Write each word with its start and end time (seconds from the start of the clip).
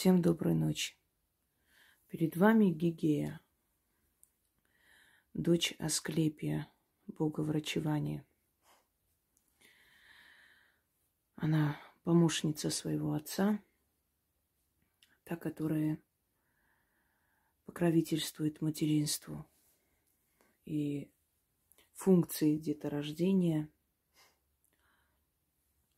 Всем 0.00 0.22
доброй 0.22 0.54
ночи. 0.54 0.96
Перед 2.08 2.34
вами 2.34 2.70
Гигея, 2.70 3.38
дочь 5.34 5.74
Асклепия, 5.78 6.72
бога 7.06 7.40
врачевания. 7.42 8.26
Она 11.34 11.78
помощница 12.02 12.70
своего 12.70 13.12
отца, 13.12 13.62
та, 15.24 15.36
которая 15.36 16.02
покровительствует 17.66 18.62
материнству 18.62 19.46
и 20.64 21.12
функции 21.92 22.56
деторождения, 22.56 23.68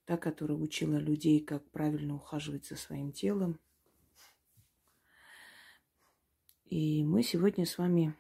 та, 0.07 0.17
которая 0.17 0.59
учила 0.59 0.97
людей, 0.97 1.39
как 1.39 1.71
правильно 1.71 2.17
ухаживать 2.17 2.67
за 2.67 2.75
своим 2.75 3.13
телом– 3.13 3.61
и 6.65 7.05
мы 7.05 7.23
сегодня 7.23 7.67
с 7.67 7.79
вами 7.79 8.15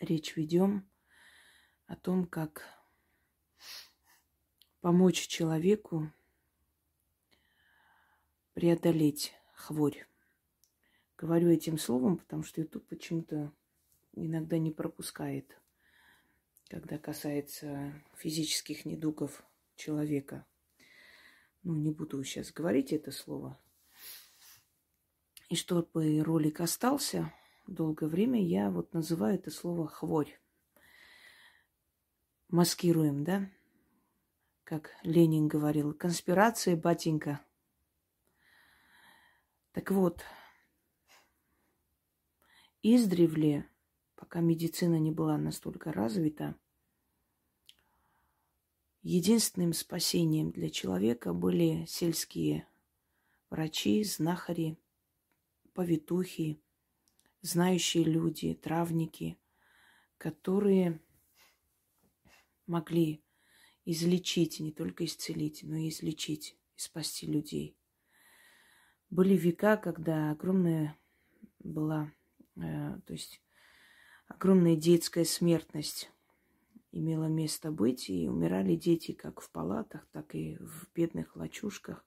речь 0.00 0.36
ведем 0.36 0.88
о 1.86 1.96
том, 1.96 2.26
как 2.26 2.62
помочь 4.80 5.26
человеку 5.26 6.12
преодолеть 8.54 9.32
хворь. 9.54 10.06
Говорю 11.16 11.48
этим 11.50 11.78
словом, 11.78 12.18
потому 12.18 12.42
что 12.42 12.60
YouTube 12.60 12.86
почему-то 12.88 13.52
иногда 14.12 14.58
не 14.58 14.70
пропускает, 14.70 15.58
когда 16.68 16.98
касается 16.98 17.92
физических 18.16 18.84
недугов 18.84 19.42
человека. 19.76 20.44
Ну, 21.62 21.74
не 21.74 21.90
буду 21.90 22.22
сейчас 22.24 22.52
говорить 22.52 22.92
это 22.92 23.10
слово, 23.10 23.58
и 25.48 25.56
чтобы 25.56 26.22
ролик 26.22 26.60
остался 26.60 27.32
долгое 27.66 28.06
время, 28.06 28.42
я 28.42 28.70
вот 28.70 28.92
называю 28.92 29.36
это 29.36 29.50
слово 29.50 29.86
хворь. 29.86 30.38
Маскируем, 32.48 33.24
да? 33.24 33.50
Как 34.64 34.90
Ленин 35.02 35.48
говорил, 35.48 35.92
конспирация, 35.92 36.76
батенька. 36.76 37.44
Так 39.72 39.90
вот, 39.90 40.22
издревле, 42.82 43.68
пока 44.14 44.40
медицина 44.40 44.98
не 44.98 45.10
была 45.10 45.36
настолько 45.36 45.92
развита, 45.92 46.54
единственным 49.02 49.72
спасением 49.72 50.52
для 50.52 50.70
человека 50.70 51.34
были 51.34 51.84
сельские 51.86 52.66
врачи, 53.50 54.02
знахари– 54.04 54.78
повитухи, 55.74 56.60
знающие 57.42 58.04
люди, 58.04 58.54
травники, 58.54 59.36
которые 60.16 61.00
могли 62.66 63.22
излечить, 63.84 64.60
не 64.60 64.72
только 64.72 65.04
исцелить, 65.04 65.62
но 65.62 65.76
и 65.76 65.90
излечить 65.90 66.56
и 66.76 66.80
спасти 66.80 67.26
людей. 67.26 67.76
Были 69.10 69.36
века, 69.36 69.76
когда 69.76 70.30
огромная 70.30 70.96
была, 71.58 72.12
э, 72.56 72.98
то 73.06 73.12
есть 73.12 73.42
огромная 74.26 74.76
детская 74.76 75.24
смертность 75.24 76.10
имела 76.92 77.26
место 77.26 77.70
быть, 77.70 78.08
и 78.08 78.28
умирали 78.28 78.76
дети 78.76 79.12
как 79.12 79.40
в 79.40 79.50
палатах, 79.50 80.06
так 80.12 80.34
и 80.34 80.56
в 80.56 80.88
бедных 80.94 81.36
лачушках. 81.36 82.06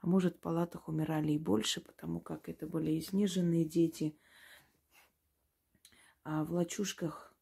А 0.00 0.06
может, 0.06 0.36
в 0.36 0.40
палатах 0.40 0.88
умирали 0.88 1.32
и 1.32 1.38
больше, 1.38 1.80
потому 1.80 2.20
как 2.20 2.48
это 2.48 2.66
были 2.66 2.98
изнеженные 2.98 3.64
дети. 3.64 4.16
А 6.24 6.44
в 6.44 6.52
лачушках 6.52 7.34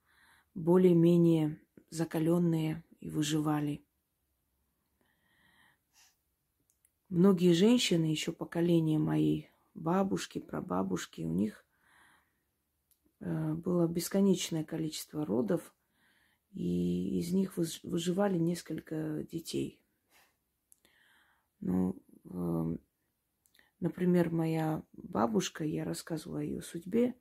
более-менее 0.55 1.61
закаленные 1.91 2.83
и 3.01 3.11
выживали. 3.11 3.85
Многие 7.09 7.53
женщины, 7.53 8.05
еще 8.07 8.33
поколения 8.33 8.99
моей 8.99 9.51
бабушки, 9.75 10.41
прабабушки, 10.41 11.23
у 11.23 11.33
них 11.33 11.65
э, 13.21 13.55
было 13.55 13.87
бесконечное 13.87 14.65
количество 14.65 15.25
родов, 15.25 15.75
и 16.53 17.19
из 17.19 17.33
них 17.33 17.57
выживали 17.57 18.37
несколько 18.37 19.23
детей. 19.31 19.81
Ну, 21.61 21.97
например, 23.81 24.31
моя 24.31 24.83
бабушка, 24.93 25.65
я 25.65 25.85
рассказывала 25.85 26.41
о 26.41 26.43
ее 26.43 26.63
судьбе, 26.63 27.15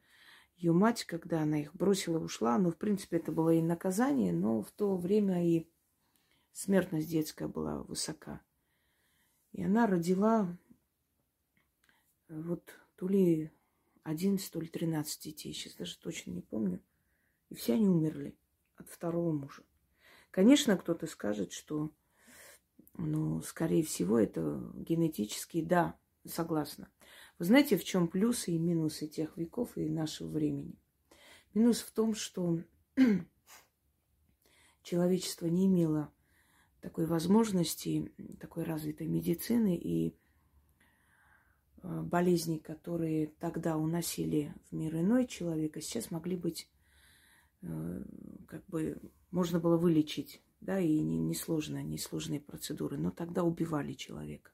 ее 0.55 0.73
мать, 0.73 1.05
когда 1.05 1.41
она 1.41 1.61
их 1.61 1.75
бросила, 1.75 2.19
ушла, 2.19 2.57
ну, 2.57 2.71
в 2.71 2.77
принципе, 2.77 3.17
это 3.17 3.31
было 3.31 3.53
и 3.53 3.61
наказание, 3.61 4.33
но 4.33 4.61
в 4.61 4.71
то 4.71 4.97
время 4.97 5.47
и 5.47 5.69
смертность 6.51 7.09
детская 7.09 7.47
была 7.47 7.83
высока. 7.83 8.41
И 9.51 9.63
она 9.63 9.85
родила 9.85 10.57
э, 12.27 12.41
вот 12.41 12.63
то 12.95 13.07
ли 13.07 13.51
11, 14.03 14.51
то 14.51 14.59
ли 14.59 14.67
13 14.67 15.23
детей, 15.23 15.53
сейчас 15.53 15.75
даже 15.75 15.97
точно 15.99 16.31
не 16.31 16.41
помню. 16.41 16.81
И 17.49 17.55
все 17.55 17.73
они 17.73 17.87
умерли 17.87 18.35
от 18.75 18.89
второго 18.89 19.31
мужа. 19.31 19.63
Конечно, 20.31 20.77
кто-то 20.77 21.07
скажет, 21.07 21.51
что 21.51 21.91
ну, 22.97 23.41
скорее 23.41 23.83
всего, 23.83 24.19
это 24.19 24.71
генетически, 24.75 25.61
да, 25.61 25.95
согласна. 26.25 26.89
Вы 27.39 27.45
знаете, 27.45 27.77
в 27.77 27.83
чем 27.83 28.07
плюсы 28.07 28.51
и 28.51 28.57
минусы 28.57 29.07
тех 29.07 29.37
веков 29.37 29.77
и 29.77 29.87
нашего 29.87 30.29
времени? 30.29 30.75
Минус 31.53 31.81
в 31.81 31.91
том, 31.91 32.15
что 32.15 32.59
человечество 34.83 35.45
не 35.45 35.67
имело 35.67 36.11
такой 36.81 37.05
возможности, 37.05 38.11
такой 38.39 38.63
развитой 38.63 39.07
медицины 39.07 39.75
и 39.77 40.15
э, 41.83 42.01
болезней, 42.01 42.59
которые 42.59 43.27
тогда 43.39 43.77
уносили 43.77 44.55
в 44.69 44.75
мир 44.75 44.95
иной 44.95 45.27
человека, 45.27 45.81
сейчас 45.81 46.09
могли 46.09 46.35
быть, 46.35 46.69
э, 47.61 48.03
как 48.47 48.65
бы, 48.67 48.99
можно 49.29 49.59
было 49.59 49.77
вылечить 49.77 50.41
да, 50.61 50.79
и 50.79 50.99
не, 50.99 51.19
не 51.19 51.35
сложные, 51.35 51.83
не 51.83 51.97
сложные 51.97 52.39
процедуры, 52.39 52.97
но 52.97 53.11
тогда 53.11 53.43
убивали 53.43 53.93
человека. 53.93 54.51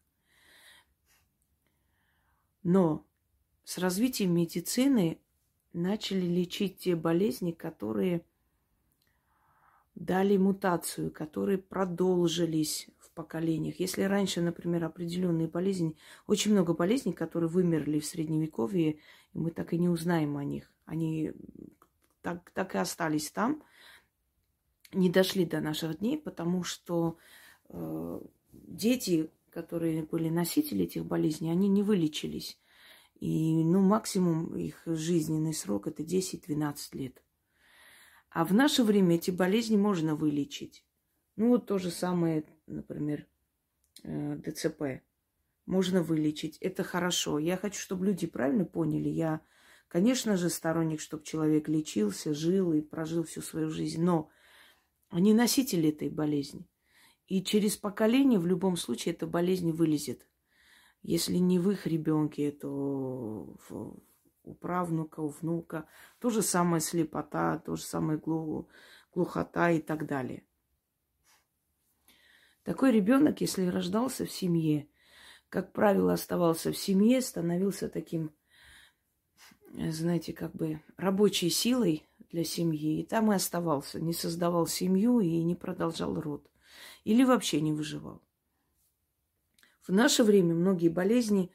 Но 2.63 3.05
с 3.63 3.77
развитием 3.77 4.33
медицины 4.33 5.19
начали 5.73 6.25
лечить 6.25 6.79
те 6.79 6.95
болезни, 6.95 7.51
которые 7.51 8.25
дали 9.95 10.37
мутацию, 10.37 11.11
которые 11.11 11.57
продолжились 11.57 12.89
в 12.97 13.11
поколениях. 13.11 13.79
Если 13.79 14.03
раньше, 14.03 14.41
например, 14.41 14.83
определенные 14.83 15.47
болезни, 15.47 15.95
очень 16.25 16.51
много 16.51 16.73
болезней, 16.73 17.13
которые 17.13 17.49
вымерли 17.49 17.99
в 17.99 18.05
средневековье, 18.05 18.99
и 19.33 19.39
мы 19.39 19.51
так 19.51 19.73
и 19.73 19.77
не 19.77 19.89
узнаем 19.89 20.37
о 20.37 20.43
них. 20.43 20.71
Они 20.85 21.31
так, 22.21 22.49
так 22.51 22.75
и 22.75 22.77
остались 22.79 23.31
там, 23.31 23.61
не 24.93 25.09
дошли 25.09 25.45
до 25.45 25.61
наших 25.61 25.99
дней, 25.99 26.17
потому 26.17 26.63
что 26.63 27.17
э, 27.69 28.21
дети, 28.51 29.29
которые 29.49 30.03
были 30.03 30.29
носители 30.29 30.85
этих 30.85 31.05
болезней, 31.05 31.51
они 31.51 31.67
не 31.67 31.83
вылечились. 31.83 32.59
И, 33.19 33.63
ну, 33.63 33.81
максимум 33.81 34.55
их 34.55 34.81
жизненный 34.85 35.53
срок 35.53 35.87
это 35.87 36.03
10-12 36.03 36.75
лет. 36.93 37.21
А 38.29 38.45
в 38.45 38.53
наше 38.53 38.83
время 38.83 39.15
эти 39.15 39.31
болезни 39.31 39.77
можно 39.77 40.15
вылечить. 40.15 40.83
Ну, 41.35 41.49
вот 41.49 41.67
то 41.67 41.77
же 41.77 41.91
самое, 41.91 42.43
например, 42.67 43.27
э, 44.03 44.37
ДЦП. 44.37 45.03
Можно 45.65 46.03
вылечить. 46.03 46.57
Это 46.57 46.83
хорошо. 46.83 47.39
Я 47.39 47.57
хочу, 47.57 47.79
чтобы 47.79 48.07
люди 48.07 48.27
правильно 48.27 48.65
поняли. 48.65 49.07
Я, 49.07 49.41
конечно 49.87 50.35
же, 50.35 50.49
сторонник, 50.49 50.99
чтобы 50.99 51.23
человек 51.23 51.69
лечился, 51.69 52.33
жил 52.33 52.73
и 52.73 52.81
прожил 52.81 53.23
всю 53.23 53.41
свою 53.41 53.69
жизнь. 53.69 54.03
Но 54.03 54.29
они 55.13 55.35
носители 55.35 55.89
этой 55.89 56.09
болезни. 56.09 56.67
И 57.27 57.43
через 57.43 57.77
поколение 57.77 58.39
в 58.39 58.47
любом 58.47 58.75
случае 58.77 59.13
эта 59.13 59.27
болезнь 59.27 59.71
вылезет. 59.71 60.27
Если 61.03 61.35
не 61.35 61.59
в 61.59 61.69
их 61.69 61.85
ребенке, 61.85 62.51
то 62.51 63.55
в, 63.69 63.99
у 64.43 64.53
правнука, 64.55 65.19
у 65.19 65.27
внука. 65.27 65.87
То 66.19 66.31
же 66.31 66.41
самое 66.41 66.81
слепота, 66.81 67.59
то 67.59 67.75
же 67.75 67.83
самое 67.83 68.17
глух, 68.17 68.65
глухота 69.13 69.69
и 69.69 69.79
так 69.79 70.07
далее. 70.07 70.43
Такой 72.63 72.91
ребенок, 72.91 73.39
если 73.39 73.67
рождался 73.67 74.25
в 74.25 74.31
семье, 74.31 74.87
как 75.49 75.73
правило, 75.73 76.13
оставался 76.13 76.71
в 76.71 76.77
семье, 76.77 77.21
становился 77.21 77.87
таким, 77.87 78.33
знаете, 79.73 80.33
как 80.33 80.55
бы 80.55 80.81
рабочей 80.97 81.51
силой 81.51 82.07
для 82.33 82.43
семьи. 82.43 82.99
И 82.99 83.05
там 83.05 83.31
и 83.31 83.35
оставался, 83.35 84.01
не 84.01 84.11
создавал 84.11 84.67
семью 84.67 85.21
и 85.21 85.41
не 85.43 85.55
продолжал 85.55 86.19
род. 86.19 86.49
Или 87.05 87.23
вообще 87.23 87.61
не 87.61 87.71
выживал. 87.71 88.21
В 89.87 89.93
наше 89.93 90.23
время 90.23 90.55
многие 90.55 90.89
болезни 90.89 91.51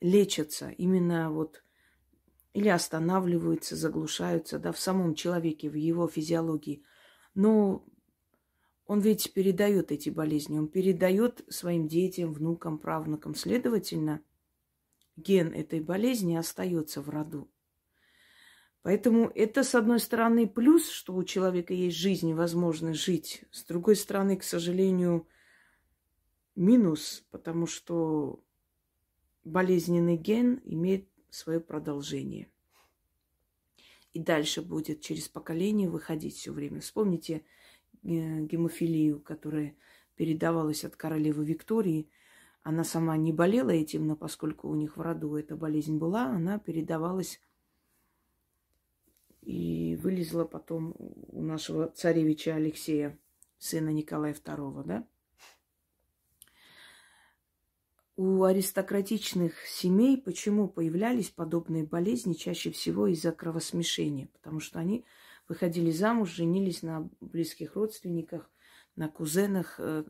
лечатся 0.00 0.70
именно 0.70 1.30
вот 1.30 1.62
или 2.52 2.68
останавливаются, 2.68 3.76
заглушаются, 3.76 4.58
да, 4.58 4.72
в 4.72 4.78
самом 4.78 5.14
человеке, 5.14 5.70
в 5.70 5.74
его 5.74 6.06
физиологии. 6.06 6.82
Но 7.34 7.86
он 8.86 9.00
ведь 9.00 9.32
передает 9.32 9.90
эти 9.90 10.10
болезни, 10.10 10.58
он 10.58 10.68
передает 10.68 11.44
своим 11.48 11.88
детям, 11.88 12.34
внукам, 12.34 12.78
правнукам. 12.78 13.34
Следовательно, 13.34 14.22
ген 15.16 15.54
этой 15.54 15.80
болезни 15.80 16.34
остается 16.34 17.00
в 17.00 17.08
роду. 17.08 17.50
Поэтому 18.82 19.30
это, 19.34 19.62
с 19.62 19.76
одной 19.76 20.00
стороны, 20.00 20.48
плюс, 20.48 20.88
что 20.88 21.14
у 21.14 21.22
человека 21.22 21.72
есть 21.72 21.96
жизнь, 21.96 22.34
возможность 22.34 23.00
жить. 23.00 23.44
С 23.52 23.64
другой 23.64 23.94
стороны, 23.94 24.36
к 24.36 24.42
сожалению, 24.42 25.28
минус, 26.56 27.24
потому 27.30 27.66
что 27.66 28.42
болезненный 29.44 30.16
ген 30.16 30.60
имеет 30.64 31.08
свое 31.30 31.60
продолжение. 31.60 32.48
И 34.14 34.18
дальше 34.18 34.62
будет 34.62 35.00
через 35.00 35.28
поколение 35.28 35.88
выходить 35.88 36.34
все 36.34 36.52
время. 36.52 36.80
Вспомните 36.80 37.44
э, 38.02 38.40
гемофилию, 38.40 39.20
которая 39.20 39.76
передавалась 40.16 40.84
от 40.84 40.96
королевы 40.96 41.44
Виктории. 41.44 42.10
Она 42.62 42.82
сама 42.82 43.16
не 43.16 43.32
болела 43.32 43.70
этим, 43.70 44.08
но 44.08 44.16
поскольку 44.16 44.68
у 44.68 44.74
них 44.74 44.96
в 44.96 45.00
роду 45.00 45.36
эта 45.36 45.56
болезнь 45.56 45.98
была, 45.98 46.26
она 46.26 46.58
передавалась 46.58 47.40
и 49.42 49.98
вылезла 50.00 50.44
потом 50.44 50.94
у 50.98 51.42
нашего 51.42 51.88
царевича 51.88 52.54
Алексея, 52.54 53.18
сына 53.58 53.90
Николая 53.90 54.34
II, 54.34 54.84
да? 54.84 55.06
У 58.16 58.44
аристократичных 58.44 59.66
семей 59.66 60.20
почему 60.20 60.68
появлялись 60.68 61.30
подобные 61.30 61.84
болезни 61.84 62.34
чаще 62.34 62.70
всего 62.70 63.06
из-за 63.08 63.32
кровосмешения? 63.32 64.28
Потому 64.32 64.60
что 64.60 64.78
они 64.78 65.04
выходили 65.48 65.90
замуж, 65.90 66.30
женились 66.30 66.82
на 66.82 67.08
близких 67.20 67.74
родственниках, 67.74 68.48
на 68.96 69.08
кузенах, 69.08 69.76
э, 69.78 70.04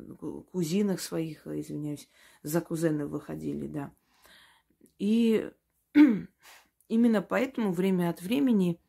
кузинах 0.51 1.01
своих, 1.01 1.47
э, 1.47 1.61
извиняюсь, 1.61 2.09
за 2.43 2.61
кузенов 2.61 3.11
выходили, 3.11 3.67
да. 3.67 3.93
И 4.99 5.51
именно 6.89 7.23
поэтому 7.23 7.73
время 7.73 8.11
от 8.11 8.21
времени 8.21 8.81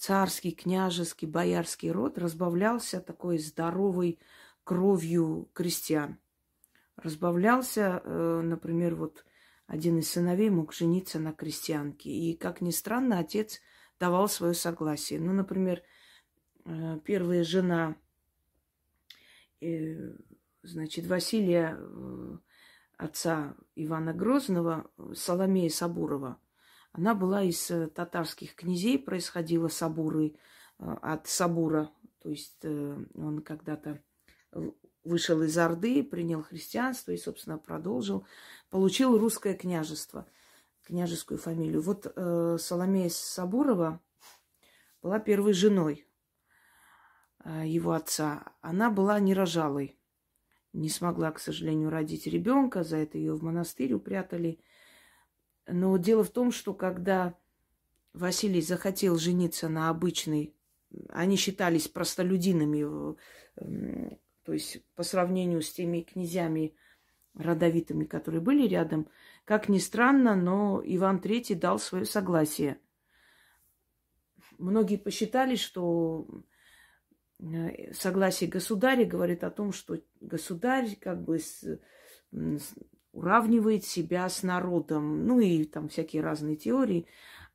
царский, 0.00 0.52
княжеский, 0.52 1.28
боярский 1.28 1.90
род 1.90 2.16
разбавлялся 2.16 3.00
такой 3.00 3.38
здоровой 3.38 4.18
кровью 4.64 5.50
крестьян. 5.52 6.18
Разбавлялся, 6.96 8.00
э, 8.02 8.40
например, 8.42 8.94
вот 8.94 9.26
один 9.66 9.98
из 9.98 10.10
сыновей 10.10 10.48
мог 10.48 10.72
жениться 10.72 11.18
на 11.18 11.34
крестьянке. 11.34 12.10
И, 12.10 12.34
как 12.34 12.62
ни 12.62 12.70
странно, 12.70 13.18
отец 13.18 13.60
давал 13.98 14.30
свое 14.30 14.54
согласие. 14.54 15.20
Ну, 15.20 15.34
например, 15.34 15.82
э, 16.64 16.98
первая 17.04 17.44
жена, 17.44 17.94
э, 19.60 20.14
значит, 20.62 21.06
Василия, 21.06 21.78
отца 22.96 23.54
Ивана 23.74 24.14
Грозного, 24.14 24.90
Соломея 25.12 25.68
Сабурова– 25.68 26.38
она 26.92 27.14
была 27.14 27.42
из 27.42 27.70
э, 27.70 27.86
татарских 27.88 28.54
князей, 28.54 28.98
происходила 28.98 29.68
Сабуры, 29.68 30.34
э, 30.78 30.96
от 31.02 31.28
Сабура. 31.28 31.90
То 32.20 32.30
есть 32.30 32.58
э, 32.62 33.04
он 33.14 33.42
когда-то 33.42 34.02
вышел 35.04 35.40
из 35.42 35.56
Орды, 35.56 36.02
принял 36.02 36.42
христианство 36.42 37.12
и, 37.12 37.16
собственно, 37.16 37.58
продолжил. 37.58 38.26
Получил 38.68 39.16
русское 39.16 39.54
княжество, 39.54 40.26
княжескую 40.82 41.38
фамилию. 41.38 41.80
Вот 41.80 42.12
Соломея 42.60 43.08
Сабурова 43.08 44.00
была 45.00 45.20
первой 45.20 45.52
женой 45.52 46.04
его 47.44 47.92
отца. 47.92 48.52
Она 48.60 48.90
была 48.90 49.20
нерожалой. 49.20 49.96
Не 50.72 50.90
смогла, 50.90 51.30
к 51.30 51.38
сожалению, 51.38 51.90
родить 51.90 52.26
ребенка. 52.26 52.82
За 52.82 52.96
это 52.96 53.16
ее 53.16 53.34
в 53.34 53.42
монастырь 53.44 53.94
упрятали. 53.94 54.60
Но 55.66 55.96
дело 55.96 56.24
в 56.24 56.30
том, 56.30 56.52
что 56.52 56.74
когда 56.74 57.36
Василий 58.12 58.62
захотел 58.62 59.16
жениться 59.18 59.68
на 59.68 59.88
обычной, 59.88 60.54
они 61.08 61.36
считались 61.36 61.88
простолюдинами, 61.88 63.16
то 64.44 64.52
есть 64.52 64.82
по 64.96 65.02
сравнению 65.02 65.62
с 65.62 65.72
теми 65.72 66.00
князьями 66.00 66.74
родовитыми, 67.34 68.04
которые 68.04 68.40
были 68.40 68.66
рядом, 68.66 69.08
как 69.44 69.68
ни 69.68 69.78
странно, 69.78 70.34
но 70.34 70.82
Иван 70.84 71.18
III 71.18 71.54
дал 71.54 71.78
свое 71.78 72.04
согласие. 72.04 72.80
Многие 74.58 74.96
посчитали, 74.96 75.54
что 75.54 76.26
э, 77.38 77.92
согласие 77.94 78.50
государя 78.50 79.04
говорит 79.06 79.44
о 79.44 79.50
том, 79.50 79.72
что 79.72 80.00
государь 80.20 80.96
как 81.00 81.22
бы 81.22 81.38
уравнивает 83.12 83.84
себя 83.84 84.28
с 84.28 84.42
народом, 84.42 85.26
ну 85.26 85.40
и 85.40 85.64
там 85.64 85.88
всякие 85.88 86.22
разные 86.22 86.56
теории. 86.56 87.06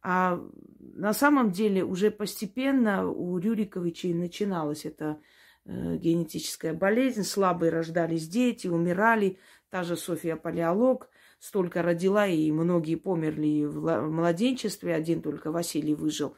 А 0.02 0.40
на 0.80 1.14
самом 1.14 1.52
деле 1.52 1.84
уже 1.84 2.12
постепенно 2.12 3.10
у 3.10 3.38
Рюриковичей 3.38 4.14
начиналась 4.14 4.86
эта 4.86 5.20
э, 5.66 5.98
генетическая 5.98 6.74
болезнь, 6.74 7.24
слабые 7.24 7.72
рождались 7.72 8.28
дети, 8.28 8.68
умирали. 8.68 9.40
Та 9.70 9.84
же 9.84 9.98
София 9.98 10.36
Палеолог 10.36 11.10
столько 11.40 11.82
родила, 11.82 12.28
и 12.28 12.52
многие 12.52 12.96
померли 12.96 13.66
в 13.66 14.10
младенчестве, 14.10 14.94
один 14.94 15.22
только 15.22 15.52
Василий 15.52 15.96
выжил. 15.96 16.36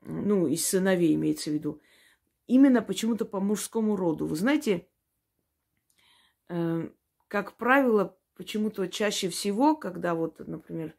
Ну, 0.00 0.46
из 0.46 0.66
сыновей 0.66 1.14
имеется 1.14 1.50
в 1.50 1.54
виду. 1.54 1.80
Именно 2.46 2.82
почему-то 2.82 3.24
по 3.24 3.40
мужскому 3.40 3.96
роду. 3.96 4.26
Вы 4.26 4.36
знаете, 4.36 4.86
э, 6.48 6.88
как 7.28 7.56
правило, 7.56 8.16
почему-то 8.36 8.86
чаще 8.86 9.28
всего, 9.28 9.74
когда 9.74 10.14
вот, 10.14 10.38
например, 10.46 10.94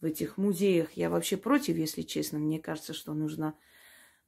в 0.00 0.04
этих 0.04 0.36
музеях, 0.36 0.92
я 0.92 1.10
вообще 1.10 1.36
против, 1.36 1.76
если 1.76 2.02
честно, 2.02 2.38
мне 2.38 2.58
кажется, 2.58 2.92
что 2.92 3.14
нужно, 3.14 3.54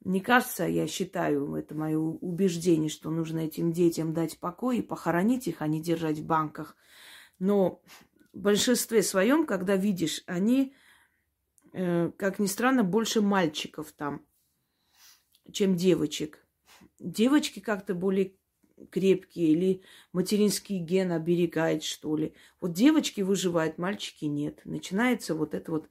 не 0.03 0.21
кажется, 0.21 0.65
я 0.65 0.87
считаю, 0.87 1.53
это 1.55 1.75
мое 1.75 1.97
убеждение, 1.97 2.89
что 2.89 3.11
нужно 3.11 3.39
этим 3.39 3.71
детям 3.71 4.13
дать 4.13 4.39
покой 4.39 4.79
и 4.79 4.81
похоронить 4.81 5.47
их, 5.47 5.61
а 5.61 5.67
не 5.67 5.81
держать 5.81 6.19
в 6.19 6.25
банках. 6.25 6.75
Но 7.39 7.81
в 8.33 8.39
большинстве 8.39 9.03
своем, 9.03 9.45
когда 9.45 9.75
видишь, 9.75 10.23
они, 10.25 10.73
э, 11.73 12.11
как 12.17 12.39
ни 12.39 12.47
странно, 12.47 12.83
больше 12.83 13.21
мальчиков 13.21 13.91
там, 13.91 14.25
чем 15.51 15.75
девочек. 15.75 16.45
Девочки 16.99 17.59
как-то 17.59 17.93
более 17.93 18.33
крепкие, 18.91 19.51
или 19.51 19.81
материнский 20.13 20.79
ген 20.79 21.11
оберегает, 21.11 21.83
что 21.83 22.15
ли. 22.15 22.33
Вот 22.61 22.73
девочки 22.73 23.21
выживают, 23.21 23.77
мальчики 23.77 24.25
нет. 24.25 24.61
Начинается 24.65 25.35
вот 25.35 25.53
это 25.53 25.71
вот 25.71 25.89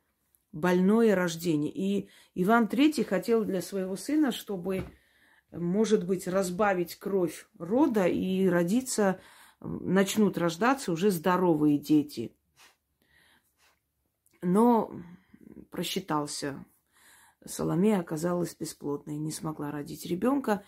больное 0.53 1.15
рождение. 1.15 1.73
И 1.73 2.09
Иван 2.35 2.69
Третий 2.69 3.03
хотел 3.03 3.45
для 3.45 3.61
своего 3.61 3.97
сына, 3.97 4.33
чтобы, 4.33 4.85
может 5.51 6.07
быть, 6.07 6.27
разбавить 6.27 6.97
кровь 6.97 7.49
рода 7.59 8.07
и 8.07 8.47
родиться, 8.47 9.21
начнут 9.61 10.39
рождаться 10.39 10.93
уже 10.93 11.11
здоровые 11.11 11.79
дети. 11.79 12.37
Но 14.43 14.93
просчитался. 15.71 16.65
Соломея 17.47 18.01
оказалась 18.01 18.55
бесплодной, 18.55 19.17
не 19.17 19.31
смогла 19.31 19.71
родить 19.71 20.07
ребенка. 20.07 20.65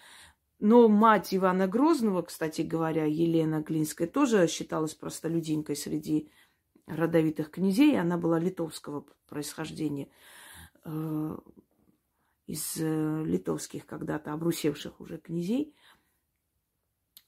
Но 0.58 0.88
мать 0.88 1.34
Ивана 1.34 1.66
Грозного, 1.66 2.22
кстати 2.22 2.62
говоря, 2.62 3.04
Елена 3.04 3.60
Глинская, 3.60 4.08
тоже 4.08 4.46
считалась 4.46 4.94
простолюдинкой 4.94 5.76
среди 5.76 6.30
родовитых 6.86 7.50
князей. 7.50 8.00
Она 8.00 8.16
была 8.16 8.38
литовского 8.38 9.04
происхождения, 9.28 10.08
э, 10.84 11.36
из 12.46 12.76
э, 12.78 13.24
литовских 13.24 13.86
когда-то 13.86 14.32
обрусевших 14.32 15.00
уже 15.00 15.18
князей. 15.18 15.74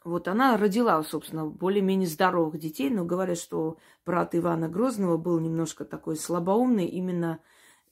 Вот 0.04 0.26
она 0.28 0.56
родила, 0.56 1.02
собственно, 1.02 1.44
более-менее 1.44 2.08
здоровых 2.08 2.58
детей, 2.58 2.88
но 2.88 3.04
говорят, 3.04 3.36
что 3.36 3.78
брат 4.06 4.34
Ивана 4.34 4.68
Грозного 4.68 5.18
был 5.18 5.38
немножко 5.38 5.84
такой 5.84 6.16
слабоумный 6.16 6.86
именно 6.86 7.40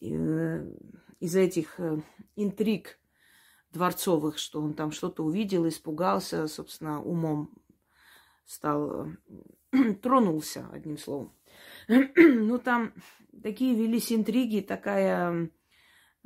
э, 0.00 0.73
из-за 1.21 1.40
этих 1.40 1.78
интриг 2.37 2.99
дворцовых, 3.73 4.38
что 4.38 4.61
он 4.61 4.75
там 4.75 4.92
что-то 4.92 5.25
увидел, 5.25 5.68
испугался, 5.68 6.49
собственно, 6.49 7.02
умом 7.02 7.50
стал, 8.46 9.08
тронулся, 10.02 10.68
одним 10.73 10.99
словом. 10.99 11.32
ну, 11.88 12.58
там 12.58 12.92
такие 13.42 13.75
велись 13.75 14.12
интриги, 14.12 14.61
такая 14.61 15.50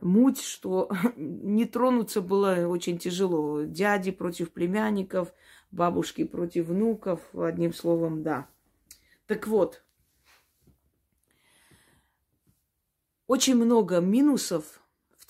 муть, 0.00 0.40
что 0.40 0.90
не 1.16 1.64
тронуться 1.64 2.20
было 2.20 2.66
очень 2.66 2.98
тяжело. 2.98 3.62
Дяди 3.64 4.10
против 4.10 4.52
племянников, 4.52 5.32
бабушки 5.70 6.24
против 6.24 6.66
внуков, 6.66 7.20
одним 7.34 7.72
словом, 7.72 8.22
да. 8.22 8.48
Так 9.26 9.46
вот, 9.46 9.84
очень 13.26 13.54
много 13.54 14.00
минусов 14.00 14.79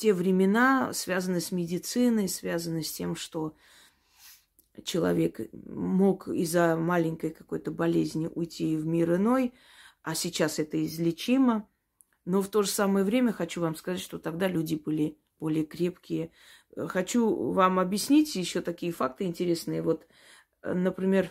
те 0.00 0.14
времена, 0.14 0.94
связаны 0.94 1.40
с 1.40 1.52
медициной, 1.52 2.26
связаны 2.26 2.82
с 2.82 2.90
тем, 2.90 3.14
что 3.14 3.54
человек 4.82 5.40
мог 5.52 6.26
из-за 6.28 6.74
маленькой 6.74 7.32
какой-то 7.32 7.70
болезни 7.70 8.30
уйти 8.34 8.76
в 8.76 8.86
мир 8.86 9.16
иной, 9.16 9.52
а 10.02 10.14
сейчас 10.14 10.58
это 10.58 10.82
излечимо. 10.82 11.68
Но 12.24 12.40
в 12.40 12.48
то 12.48 12.62
же 12.62 12.70
самое 12.70 13.04
время 13.04 13.32
хочу 13.32 13.60
вам 13.60 13.76
сказать, 13.76 14.00
что 14.00 14.18
тогда 14.18 14.48
люди 14.48 14.74
были 14.74 15.18
более 15.38 15.66
крепкие. 15.66 16.32
Хочу 16.74 17.52
вам 17.52 17.78
объяснить 17.78 18.34
еще 18.36 18.62
такие 18.62 18.92
факты 18.92 19.24
интересные. 19.24 19.82
Вот, 19.82 20.06
например, 20.62 21.30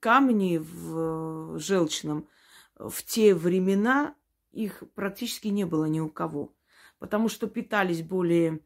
камни 0.00 0.58
в 0.58 1.58
желчном 1.58 2.28
в 2.74 3.02
те 3.04 3.34
времена 3.34 4.14
их 4.50 4.82
практически 4.94 5.48
не 5.48 5.64
было 5.64 5.86
ни 5.86 6.00
у 6.00 6.10
кого, 6.10 6.52
потому 7.02 7.28
что 7.28 7.48
питались 7.48 8.00
более 8.00 8.60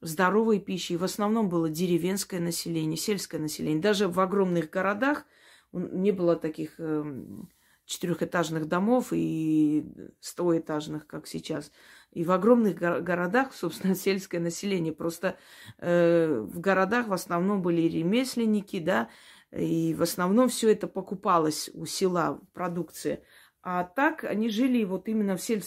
здоровой 0.00 0.58
пищей. 0.58 0.96
В 0.96 1.04
основном 1.04 1.48
было 1.48 1.70
деревенское 1.70 2.40
население, 2.40 2.96
сельское 2.96 3.38
население. 3.38 3.80
Даже 3.80 4.08
в 4.08 4.18
огромных 4.18 4.68
городах 4.68 5.24
не 5.70 6.10
было 6.10 6.34
таких 6.34 6.80
эм, 6.80 7.48
четырехэтажных 7.84 8.66
домов 8.66 9.12
и 9.12 9.86
стоэтажных, 10.18 11.06
как 11.06 11.28
сейчас. 11.28 11.70
И 12.10 12.24
в 12.24 12.32
огромных 12.32 12.74
го- 12.80 13.00
городах, 13.00 13.54
собственно, 13.54 13.94
сельское 14.06 14.40
население. 14.40 14.92
Просто 14.92 15.38
э, 15.78 16.36
в 16.36 16.58
городах 16.58 17.06
в 17.06 17.12
основном 17.12 17.62
были 17.62 17.82
ремесленники, 17.82 18.80
да, 18.80 19.08
и 19.52 19.94
в 19.94 20.02
основном 20.02 20.48
все 20.48 20.72
это 20.72 20.88
покупалось 20.88 21.70
у 21.74 21.86
села, 21.86 22.40
продукция. 22.54 23.22
А 23.62 23.84
так 23.84 24.24
они 24.24 24.48
жили 24.48 24.84
вот 24.84 25.08
именно 25.08 25.36
в 25.36 25.42
сель... 25.42 25.62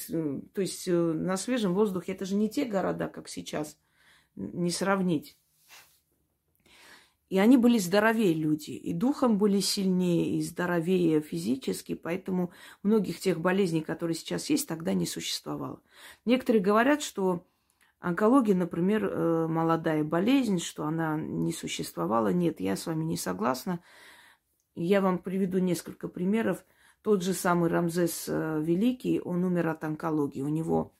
то 0.53 0.61
есть 0.61 0.87
э, 0.87 0.93
на 0.93 1.37
свежем 1.37 1.73
воздухе. 1.73 2.13
Это 2.13 2.25
же 2.25 2.35
не 2.35 2.49
те 2.49 2.65
города, 2.65 3.07
как 3.07 3.27
сейчас. 3.27 3.77
Не 4.35 4.71
сравнить. 4.71 5.37
И 7.31 7.39
они 7.39 7.55
были 7.55 7.77
здоровее 7.77 8.33
люди, 8.33 8.71
и 8.71 8.93
духом 8.93 9.37
были 9.37 9.61
сильнее, 9.61 10.35
и 10.35 10.41
здоровее 10.41 11.21
физически, 11.21 11.95
поэтому 11.95 12.51
многих 12.83 13.21
тех 13.21 13.39
болезней, 13.39 13.79
которые 13.79 14.15
сейчас 14.15 14.49
есть, 14.49 14.67
тогда 14.67 14.93
не 14.93 15.05
существовало. 15.05 15.81
Некоторые 16.25 16.61
говорят, 16.61 17.01
что 17.01 17.47
онкология, 18.01 18.53
например, 18.53 19.05
э, 19.05 19.47
молодая 19.47 20.03
болезнь, 20.03 20.59
что 20.59 20.83
она 20.83 21.15
не 21.17 21.53
существовала. 21.53 22.33
Нет, 22.33 22.59
я 22.59 22.75
с 22.75 22.85
вами 22.85 23.05
не 23.05 23.15
согласна. 23.15 23.79
Я 24.75 24.99
вам 24.99 25.17
приведу 25.17 25.59
несколько 25.59 26.09
примеров. 26.09 26.65
Тот 27.01 27.23
же 27.23 27.33
самый 27.33 27.69
Рамзес 27.69 28.25
э, 28.27 28.61
Великий, 28.61 29.19
он 29.19 29.43
умер 29.43 29.69
от 29.69 29.83
онкологии. 29.83 30.41
У 30.41 30.49
него 30.49 30.93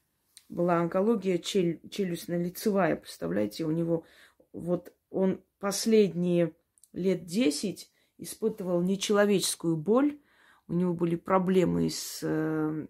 была 0.50 0.78
онкология 0.78 1.38
чель, 1.38 1.80
челюстно-лицевая, 1.90 2.96
представляете, 2.96 3.66
у 3.66 3.72
него 3.72 4.04
вот 4.52 4.94
он 5.10 5.42
последние 5.60 6.54
лет 6.94 7.26
10 7.26 7.90
испытывал 8.18 8.82
нечеловеческую 8.82 9.78
боль, 9.78 10.20
у 10.68 10.74
него 10.74 10.94
были 10.94 11.16
проблемы 11.16 11.90
с 11.90 12.20
э, 12.24 12.86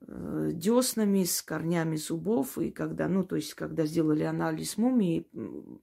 э, 0.00 0.50
деснами, 0.52 1.24
с 1.24 1.42
корнями 1.42 1.96
зубов, 1.96 2.56
и 2.58 2.70
когда, 2.70 3.08
ну, 3.08 3.24
то 3.24 3.36
есть, 3.36 3.54
когда 3.54 3.84
сделали 3.84 4.22
анализ 4.22 4.78
мумии, 4.78 5.28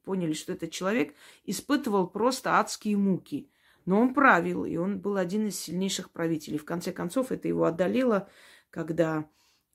поняли, 0.04 0.34
что 0.34 0.54
этот 0.54 0.72
человек 0.72 1.14
испытывал 1.46 2.08
просто 2.08 2.60
адские 2.60 2.98
муки. 2.98 3.50
Но 3.86 4.00
он 4.00 4.14
правил, 4.14 4.66
и 4.66 4.78
он 4.78 5.00
был 5.00 5.18
один 5.18 5.48
из 5.48 5.60
сильнейших 5.60 6.12
правителей. 6.12 6.60
В 6.60 6.66
конце 6.66 6.92
концов, 6.92 7.32
это 7.32 7.48
его 7.48 7.66
одолело, 7.66 8.30
когда 8.70 9.28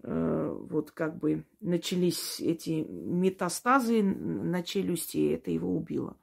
э, 0.03 0.57
вот 0.71 0.93
как 0.93 1.19
бы 1.19 1.45
начались 1.61 2.41
эти 2.41 2.85
метастазы 2.89 4.03
на 4.03 4.63
челюсти, 4.63 5.17
и 5.17 5.31
это 5.33 5.51
его 5.51 5.75
убило. 5.75 6.17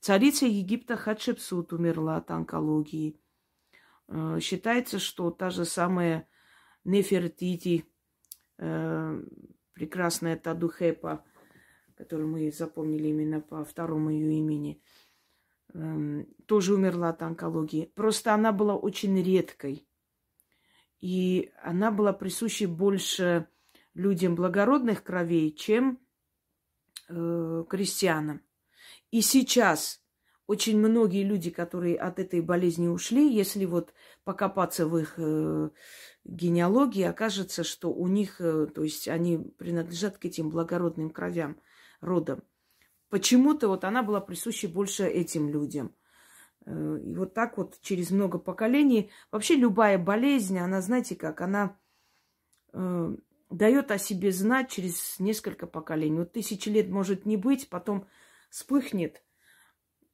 Царица 0.00 0.46
Египта 0.46 0.96
Хатшепсут 0.96 1.72
умерла 1.72 2.16
от 2.16 2.30
онкологии. 2.30 3.20
Э, 4.08 4.38
считается, 4.40 4.98
что 4.98 5.30
та 5.30 5.50
же 5.50 5.64
самая 5.64 6.26
Нефертити, 6.84 7.84
э, 8.56 9.22
прекрасная 9.74 10.36
Тадухепа, 10.36 11.24
которую 11.94 12.28
мы 12.28 12.50
запомнили 12.50 13.08
именно 13.08 13.40
по 13.40 13.64
второму 13.64 14.10
ее 14.10 14.32
имени– 14.38 14.80
тоже 16.46 16.74
умерла 16.74 17.10
от 17.10 17.22
онкологии. 17.22 17.92
Просто 17.94 18.34
она 18.34 18.52
была 18.52 18.74
очень 18.76 19.22
редкой. 19.22 19.86
И 21.00 21.52
она 21.62 21.90
была 21.90 22.12
присуща 22.12 22.66
больше 22.66 23.46
людям 23.94 24.34
благородных 24.34 25.04
кровей, 25.04 25.52
чем 25.52 25.98
э, 27.08 27.64
крестьянам. 27.68 28.40
И 29.10 29.20
сейчас 29.20 30.02
очень 30.46 30.78
многие 30.78 31.22
люди, 31.24 31.50
которые 31.50 31.96
от 31.96 32.18
этой 32.18 32.40
болезни 32.40 32.88
ушли, 32.88 33.32
если 33.32 33.64
вот 33.64 33.92
покопаться 34.24 34.86
в 34.88 34.96
их 34.98 35.14
э, 35.18 35.70
генеалогии, 36.24 37.02
окажется, 37.02 37.62
что 37.62 37.92
у 37.92 38.08
них, 38.08 38.40
э, 38.40 38.66
то 38.66 38.82
есть 38.82 39.06
они 39.08 39.38
принадлежат 39.38 40.18
к 40.18 40.24
этим 40.24 40.50
благородным 40.50 41.10
кровям, 41.10 41.60
родам 42.00 42.42
почему-то 43.08 43.68
вот 43.68 43.84
она 43.84 44.02
была 44.02 44.20
присуща 44.20 44.68
больше 44.68 45.06
этим 45.06 45.48
людям. 45.48 45.94
Э, 46.66 46.98
и 47.04 47.14
вот 47.14 47.34
так 47.34 47.58
вот 47.58 47.80
через 47.80 48.10
много 48.10 48.38
поколений. 48.38 49.10
Вообще 49.30 49.56
любая 49.56 49.98
болезнь, 49.98 50.58
она, 50.58 50.80
знаете 50.80 51.16
как, 51.16 51.40
она 51.40 51.78
э, 52.72 53.16
дает 53.50 53.90
о 53.90 53.98
себе 53.98 54.32
знать 54.32 54.70
через 54.70 55.18
несколько 55.18 55.66
поколений. 55.66 56.18
Вот 56.18 56.32
тысячи 56.32 56.68
лет 56.68 56.88
может 56.88 57.26
не 57.26 57.36
быть, 57.36 57.68
потом 57.68 58.06
вспыхнет, 58.50 59.22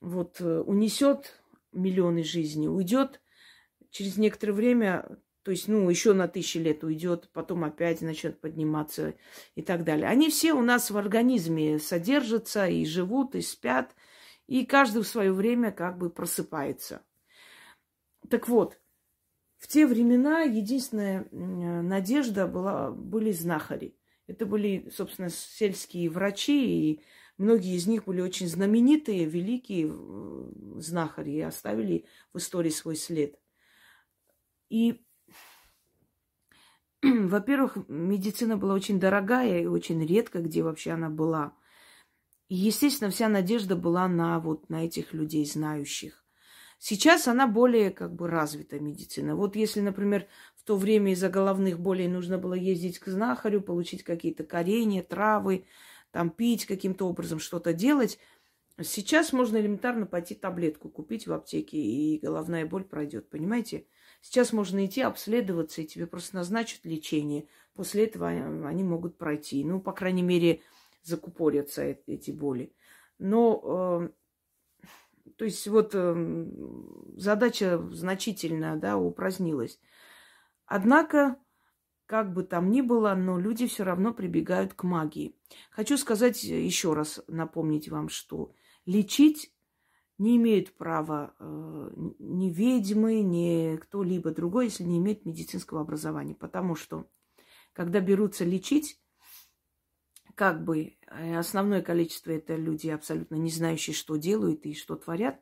вот 0.00 0.40
э, 0.40 0.60
унесет 0.60 1.42
миллионы 1.72 2.22
жизней, 2.22 2.68
уйдет 2.68 3.20
через 3.90 4.16
некоторое 4.16 4.52
время 4.52 5.18
то 5.44 5.50
есть, 5.50 5.68
ну, 5.68 5.90
еще 5.90 6.14
на 6.14 6.26
тысячи 6.26 6.56
лет 6.56 6.82
уйдет, 6.84 7.28
потом 7.34 7.64
опять 7.64 8.00
начнет 8.00 8.40
подниматься 8.40 9.14
и 9.54 9.60
так 9.60 9.84
далее. 9.84 10.08
Они 10.08 10.30
все 10.30 10.54
у 10.54 10.62
нас 10.62 10.90
в 10.90 10.96
организме 10.96 11.78
содержатся 11.78 12.66
и 12.66 12.86
живут, 12.86 13.34
и 13.34 13.42
спят, 13.42 13.94
и 14.46 14.64
каждый 14.64 15.02
в 15.02 15.06
свое 15.06 15.32
время 15.32 15.70
как 15.70 15.98
бы 15.98 16.08
просыпается. 16.08 17.02
Так 18.30 18.48
вот, 18.48 18.80
в 19.58 19.68
те 19.68 19.86
времена 19.86 20.40
единственная 20.40 21.28
надежда 21.30 22.46
была, 22.46 22.90
были 22.90 23.30
знахари. 23.30 23.98
Это 24.26 24.46
были, 24.46 24.90
собственно, 24.96 25.28
сельские 25.28 26.08
врачи, 26.08 26.90
и 26.90 27.02
многие 27.36 27.76
из 27.76 27.86
них 27.86 28.06
были 28.06 28.22
очень 28.22 28.48
знаменитые, 28.48 29.26
великие 29.26 29.90
э, 29.90 30.80
знахари, 30.80 31.32
и 31.32 31.40
оставили 31.42 32.06
в 32.32 32.38
истории 32.38 32.70
свой 32.70 32.96
след. 32.96 33.38
И 34.70 35.03
во-первых, 37.28 37.76
медицина 37.88 38.56
была 38.56 38.75
очень 38.75 38.99
дорогая 38.99 39.62
и 39.62 39.66
очень 39.66 40.04
редко, 40.04 40.40
где 40.40 40.62
вообще 40.62 40.92
она 40.92 41.11
была. 41.11 41.54
И, 42.49 42.54
естественно, 42.54 43.11
вся 43.11 43.28
надежда 43.28 43.76
была 43.76 44.08
на 44.08 44.38
вот 44.40 44.68
на 44.70 44.84
этих 44.84 45.12
людей, 45.12 45.44
знающих. 45.44 46.25
Сейчас 46.78 47.28
она 47.28 47.46
более 47.46 47.90
как 47.90 48.14
бы 48.14 48.28
развита, 48.28 48.78
медицина. 48.78 49.37
Вот 49.37 49.56
если, 49.56 49.80
например, 49.80 50.26
в 50.56 50.64
то 50.64 50.76
время 50.76 51.12
из-за 51.12 51.28
головных 51.28 51.78
болей 51.80 52.08
нужно 52.08 52.37
было 52.37 52.54
ездить 52.54 52.99
к 52.99 53.08
знахарю, 53.08 53.61
получить 53.62 54.02
какие-то 54.02 54.44
коренья, 54.44 55.02
травы, 55.02 55.66
там 56.11 56.30
пить 56.30 56.66
каким-то 56.66 57.08
образом, 57.08 57.38
что-то 57.38 57.73
делать, 57.73 58.18
сейчас 58.82 59.32
можно 59.32 59.56
элементарно 59.56 60.06
пойти 60.06 60.34
таблетку 60.34 60.90
купить 60.90 61.26
в 61.26 61.32
аптеке, 61.32 61.78
и 61.78 62.18
головная 62.18 62.66
боль 62.66 62.84
пройдет, 62.84 63.30
понимаете? 63.30 63.87
Сейчас 64.25 64.54
можно 64.54 64.87
идти 64.87 65.02
обследоваться, 65.02 65.83
и 65.83 65.87
тебе 65.87 66.07
просто 66.07 66.37
назначат 66.37 66.87
лечение. 66.87 67.47
После 67.75 68.07
этого 68.07 68.28
они 68.28 68.83
могут 68.83 69.19
пройти. 69.19 69.62
Ну, 69.62 69.83
по 69.83 69.93
крайней 69.93 70.23
мере, 70.23 70.62
закупорятся 71.02 71.99
эти 72.07 72.31
боли. 72.31 72.75
Но, 73.19 74.09
э, 74.83 74.88
то 75.37 75.45
есть, 75.45 75.69
вот 75.69 75.90
э, 75.93 76.47
задача 77.19 77.78
значительно, 77.93 78.78
да, 78.78 78.97
упразднилась. 78.97 79.78
Однако, 80.64 81.37
как 82.07 82.33
бы 82.33 82.45
там 82.45 82.71
ни 82.71 82.81
было, 82.81 83.14
но 83.14 83.38
люди 83.38 83.66
все 83.66 83.85
равно 83.85 84.14
прибегают 84.14 84.73
к 84.73 84.85
магии. 84.85 85.37
Хочу 85.71 85.99
сказать 85.99 86.43
еще 86.43 86.95
раз, 86.95 87.23
напомнить 87.28 87.90
вам, 87.90 88.09
что 88.09 88.54
лечить 88.87 89.53
не 90.18 90.37
имеют 90.37 90.76
права 90.76 91.35
э, 91.38 91.90
ни 92.18 92.50
ведьмы, 92.50 93.23
ни 93.23 93.76
кто-либо 93.76 94.30
другой, 94.30 94.66
если 94.66 94.85
не 94.85 94.99
имеет 94.99 95.25
медицинского 95.25 95.80
образования. 95.80 96.35
Потому 96.35 96.76
что, 96.76 97.09
когда 97.73 98.00
берутся 98.00 98.44
лечить, 98.44 99.00
как 100.35 100.64
бы 100.64 100.97
э, 101.06 101.37
основное 101.37 101.83
количество 101.83 102.30
это 102.30 102.56
люди, 102.56 102.88
абсолютно 102.88 103.37
не 103.37 103.50
знающие, 103.50 103.94
что 103.94 104.16
делают 104.16 104.66
и 104.66 104.75
что 104.75 104.97
творят, 104.97 105.40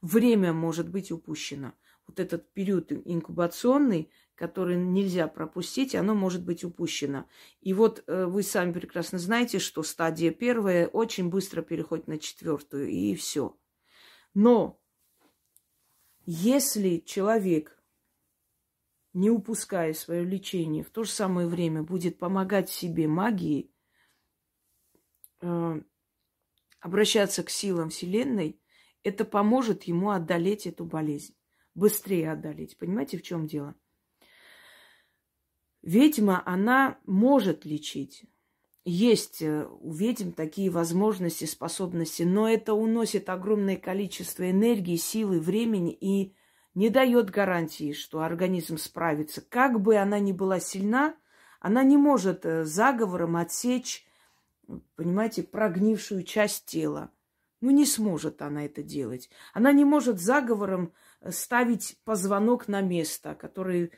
время 0.00 0.52
может 0.52 0.90
быть 0.90 1.12
упущено. 1.12 1.72
Вот 2.06 2.20
этот 2.20 2.52
период 2.52 2.92
инкубационный, 2.92 4.10
которое 4.34 4.76
нельзя 4.76 5.26
пропустить, 5.26 5.94
оно 5.94 6.14
может 6.14 6.44
быть 6.44 6.64
упущено. 6.64 7.26
И 7.60 7.72
вот 7.72 8.04
э, 8.06 8.26
вы 8.26 8.42
сами 8.42 8.72
прекрасно 8.72 9.18
знаете, 9.18 9.58
что 9.58 9.82
стадия 9.82 10.30
первая 10.30 10.86
очень 10.88 11.30
быстро 11.30 11.62
переходит 11.62 12.06
на 12.08 12.18
четвертую, 12.18 12.88
и 12.88 13.14
все. 13.14 13.56
Но 14.34 14.80
если 16.26 16.98
человек, 16.98 17.80
не 19.12 19.30
упуская 19.30 19.94
свое 19.94 20.24
лечение, 20.24 20.82
в 20.82 20.90
то 20.90 21.04
же 21.04 21.10
самое 21.10 21.46
время 21.46 21.82
будет 21.82 22.18
помогать 22.18 22.68
себе 22.68 23.06
магией, 23.06 23.72
э, 25.40 25.80
обращаться 26.80 27.44
к 27.44 27.50
силам 27.50 27.90
Вселенной, 27.90 28.60
это 29.04 29.24
поможет 29.24 29.84
ему 29.84 30.10
одолеть 30.10 30.66
эту 30.66 30.84
болезнь, 30.84 31.36
быстрее 31.74 32.32
одолеть. 32.32 32.76
Понимаете, 32.76 33.18
в 33.18 33.22
чем 33.22 33.46
дело? 33.46 33.76
Ведьма, 35.82 36.42
она 36.46 36.98
может 37.04 37.64
лечить. 37.64 38.24
Есть 38.84 39.40
э, 39.40 39.66
у 39.80 39.92
ведьм 39.92 40.32
такие 40.32 40.68
возможности, 40.68 41.46
способности, 41.46 42.22
но 42.22 42.46
это 42.46 42.74
уносит 42.74 43.30
огромное 43.30 43.76
количество 43.76 44.50
энергии, 44.50 44.96
силы, 44.96 45.40
времени 45.40 45.96
и 45.98 46.34
не 46.74 46.90
дает 46.90 47.30
гарантии, 47.30 47.94
что 47.94 48.20
организм 48.20 48.76
справится. 48.76 49.40
Как 49.40 49.80
бы 49.80 49.96
она 49.96 50.18
ни 50.18 50.32
была 50.32 50.60
сильна, 50.60 51.14
она 51.60 51.82
не 51.82 51.96
может 51.96 52.44
э, 52.44 52.66
заговором 52.66 53.36
отсечь, 53.36 54.06
понимаете, 54.96 55.44
прогнившую 55.44 56.22
часть 56.22 56.66
тела. 56.66 57.10
Ну, 57.62 57.70
не 57.70 57.86
сможет 57.86 58.42
она 58.42 58.66
это 58.66 58.82
делать. 58.82 59.30
Она 59.54 59.72
не 59.72 59.86
может 59.86 60.20
заговором 60.20 60.92
э, 61.22 61.30
ставить 61.30 61.96
позвонок 62.04 62.68
на 62.68 62.82
место, 62.82 63.34
который 63.34 63.92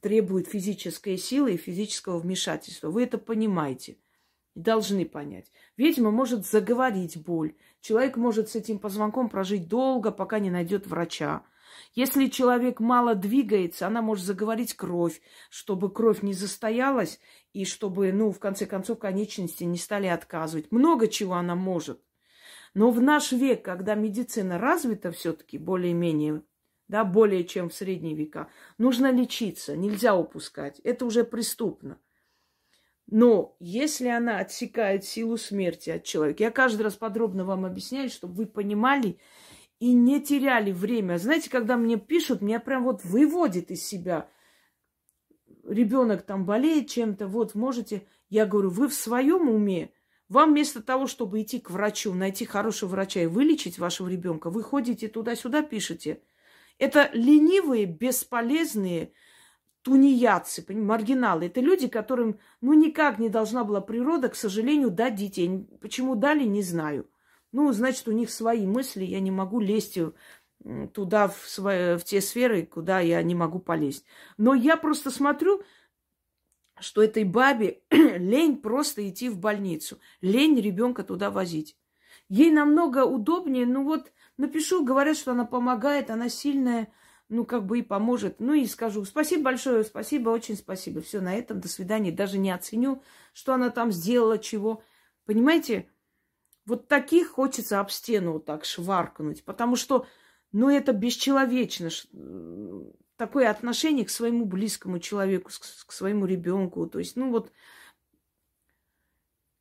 требует 0.00 0.46
физической 0.46 1.16
силы 1.16 1.54
и 1.54 1.56
физического 1.56 2.20
вмешательства. 2.20 2.88
Вы 2.88 3.02
это 3.02 3.18
понимаете 3.18 3.96
должны 4.62 5.06
понять. 5.06 5.50
Ведьма 5.76 6.10
может 6.10 6.46
заговорить 6.46 7.16
боль. 7.22 7.54
Человек 7.80 8.16
может 8.16 8.48
с 8.48 8.56
этим 8.56 8.78
позвонком 8.78 9.28
прожить 9.28 9.68
долго, 9.68 10.10
пока 10.10 10.38
не 10.38 10.50
найдет 10.50 10.86
врача. 10.86 11.44
Если 11.94 12.26
человек 12.26 12.80
мало 12.80 13.14
двигается, 13.14 13.86
она 13.86 14.02
может 14.02 14.24
заговорить 14.24 14.74
кровь, 14.74 15.20
чтобы 15.50 15.92
кровь 15.92 16.22
не 16.22 16.32
застоялась 16.32 17.20
и 17.52 17.64
чтобы, 17.64 18.12
ну, 18.12 18.32
в 18.32 18.38
конце 18.38 18.66
концов, 18.66 18.98
конечности 18.98 19.64
не 19.64 19.78
стали 19.78 20.06
отказывать. 20.06 20.72
Много 20.72 21.08
чего 21.08 21.34
она 21.34 21.54
может. 21.54 22.00
Но 22.74 22.90
в 22.90 23.00
наш 23.00 23.32
век, 23.32 23.64
когда 23.64 23.94
медицина 23.94 24.58
развита 24.58 25.12
все-таки 25.12 25.58
более-менее, 25.58 26.42
да, 26.88 27.04
более 27.04 27.44
чем 27.44 27.68
в 27.68 27.74
средние 27.74 28.14
века. 28.14 28.48
Нужно 28.78 29.12
лечиться, 29.12 29.76
нельзя 29.76 30.16
упускать. 30.16 30.80
Это 30.80 31.04
уже 31.04 31.22
преступно. 31.22 31.98
Но 33.10 33.56
если 33.58 34.08
она 34.08 34.38
отсекает 34.38 35.04
силу 35.04 35.38
смерти 35.38 35.90
от 35.90 36.04
человека, 36.04 36.42
я 36.42 36.50
каждый 36.50 36.82
раз 36.82 36.94
подробно 36.94 37.44
вам 37.44 37.64
объясняю, 37.64 38.10
чтобы 38.10 38.34
вы 38.34 38.46
понимали 38.46 39.18
и 39.80 39.94
не 39.94 40.20
теряли 40.20 40.72
время. 40.72 41.18
Знаете, 41.18 41.48
когда 41.48 41.78
мне 41.78 41.96
пишут, 41.96 42.42
меня 42.42 42.60
прям 42.60 42.84
вот 42.84 43.04
выводит 43.04 43.70
из 43.70 43.82
себя. 43.86 44.28
Ребенок 45.66 46.22
там 46.22 46.44
болеет 46.44 46.88
чем-то, 46.88 47.28
вот 47.28 47.54
можете. 47.54 48.06
Я 48.28 48.44
говорю, 48.44 48.68
вы 48.68 48.88
в 48.88 48.94
своем 48.94 49.48
уме? 49.48 49.90
Вам 50.28 50.50
вместо 50.50 50.82
того, 50.82 51.06
чтобы 51.06 51.40
идти 51.40 51.60
к 51.60 51.70
врачу, 51.70 52.12
найти 52.12 52.44
хорошего 52.44 52.90
врача 52.90 53.22
и 53.22 53.26
вылечить 53.26 53.78
вашего 53.78 54.08
ребенка, 54.08 54.50
вы 54.50 54.62
ходите 54.62 55.08
туда-сюда, 55.08 55.62
пишете– 55.62 56.20
это 56.78 57.10
ленивые, 57.12 57.86
бесполезные 57.86 59.12
тунеядцы, 59.88 60.64
маргиналы. 60.68 61.46
Это 61.46 61.62
люди, 61.62 61.88
которым 61.88 62.38
ну 62.60 62.74
никак 62.74 63.18
не 63.18 63.30
должна 63.30 63.64
была 63.64 63.80
природа, 63.80 64.28
к 64.28 64.36
сожалению, 64.36 64.90
дать 64.90 65.14
детей. 65.14 65.66
Почему 65.80 66.14
дали, 66.14 66.44
не 66.44 66.62
знаю. 66.62 67.08
Ну, 67.52 67.72
значит, 67.72 68.06
у 68.06 68.12
них 68.12 68.30
свои 68.30 68.66
мысли, 68.66 69.04
я 69.04 69.20
не 69.20 69.30
могу 69.30 69.60
лезть 69.60 69.98
туда, 70.92 71.28
в, 71.28 71.36
свои, 71.48 71.96
в 71.96 72.04
те 72.04 72.20
сферы, 72.20 72.66
куда 72.66 73.00
я 73.00 73.22
не 73.22 73.34
могу 73.34 73.60
полезть. 73.60 74.04
Но 74.36 74.52
я 74.52 74.76
просто 74.76 75.10
смотрю, 75.10 75.62
что 76.78 77.02
этой 77.02 77.24
бабе 77.24 77.80
лень 77.90 78.58
просто 78.58 79.08
идти 79.08 79.30
в 79.30 79.38
больницу, 79.38 79.98
лень 80.20 80.60
ребенка 80.60 81.02
туда 81.02 81.30
возить. 81.30 81.78
Ей 82.28 82.50
намного 82.50 83.06
удобнее, 83.06 83.64
ну 83.64 83.84
вот 83.84 84.12
Напишу, 84.38 84.84
говорят, 84.84 85.16
что 85.16 85.32
она 85.32 85.44
помогает, 85.44 86.10
она 86.10 86.28
сильная, 86.28 86.88
ну, 87.28 87.44
как 87.44 87.66
бы 87.66 87.80
и 87.80 87.82
поможет. 87.82 88.40
Ну, 88.40 88.54
и 88.54 88.66
скажу, 88.66 89.04
спасибо 89.04 89.44
большое, 89.44 89.84
спасибо, 89.84 90.30
очень 90.30 90.56
спасибо. 90.56 91.00
Все, 91.00 91.20
на 91.20 91.34
этом, 91.34 91.60
до 91.60 91.68
свидания. 91.68 92.10
Даже 92.10 92.38
не 92.38 92.50
оценю, 92.50 93.02
что 93.32 93.54
она 93.54 93.70
там 93.70 93.92
сделала, 93.92 94.38
чего. 94.38 94.82
Понимаете, 95.26 95.90
вот 96.64 96.88
таких 96.88 97.28
хочется 97.30 97.80
об 97.80 97.90
стену 97.90 98.32
вот 98.32 98.44
так 98.44 98.64
шваркнуть, 98.64 99.44
потому 99.44 99.76
что, 99.76 100.06
ну, 100.52 100.70
это 100.70 100.92
бесчеловечно. 100.92 101.90
Такое 103.16 103.50
отношение 103.50 104.04
к 104.04 104.10
своему 104.10 104.44
близкому 104.44 104.98
человеку, 104.98 105.50
к 105.86 105.92
своему 105.92 106.24
ребенку. 106.24 106.86
То 106.86 106.98
есть, 106.98 107.16
ну, 107.16 107.30
вот 107.30 107.52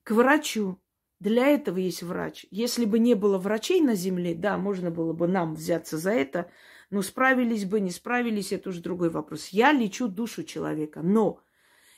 к 0.03 0.12
врачу. 0.12 0.80
Для 1.19 1.47
этого 1.47 1.77
есть 1.80 2.03
врач. 2.03 2.45
Если 2.51 2.86
бы 2.86 2.99
не 2.99 3.15
было 3.15 3.39
врачей 3.39 3.82
на 3.82 3.95
земле, 3.95 4.36
да, 4.36 4.58
можно 4.58 4.91
было 4.91 5.13
бы 5.13 5.27
нам 5.27 5.56
взяться 5.56 5.97
за 5.97 6.12
это, 6.12 6.51
но 6.89 7.02
справились 7.02 7.65
бы, 7.65 7.80
не 7.82 7.91
справились, 7.91 8.54
это 8.54 8.69
уже 8.69 8.82
другой 8.82 9.10
вопрос. 9.10 9.50
Я 9.50 9.71
лечу 9.71 10.08
душу 10.08 10.43
человека, 10.43 11.02
но 11.02 11.41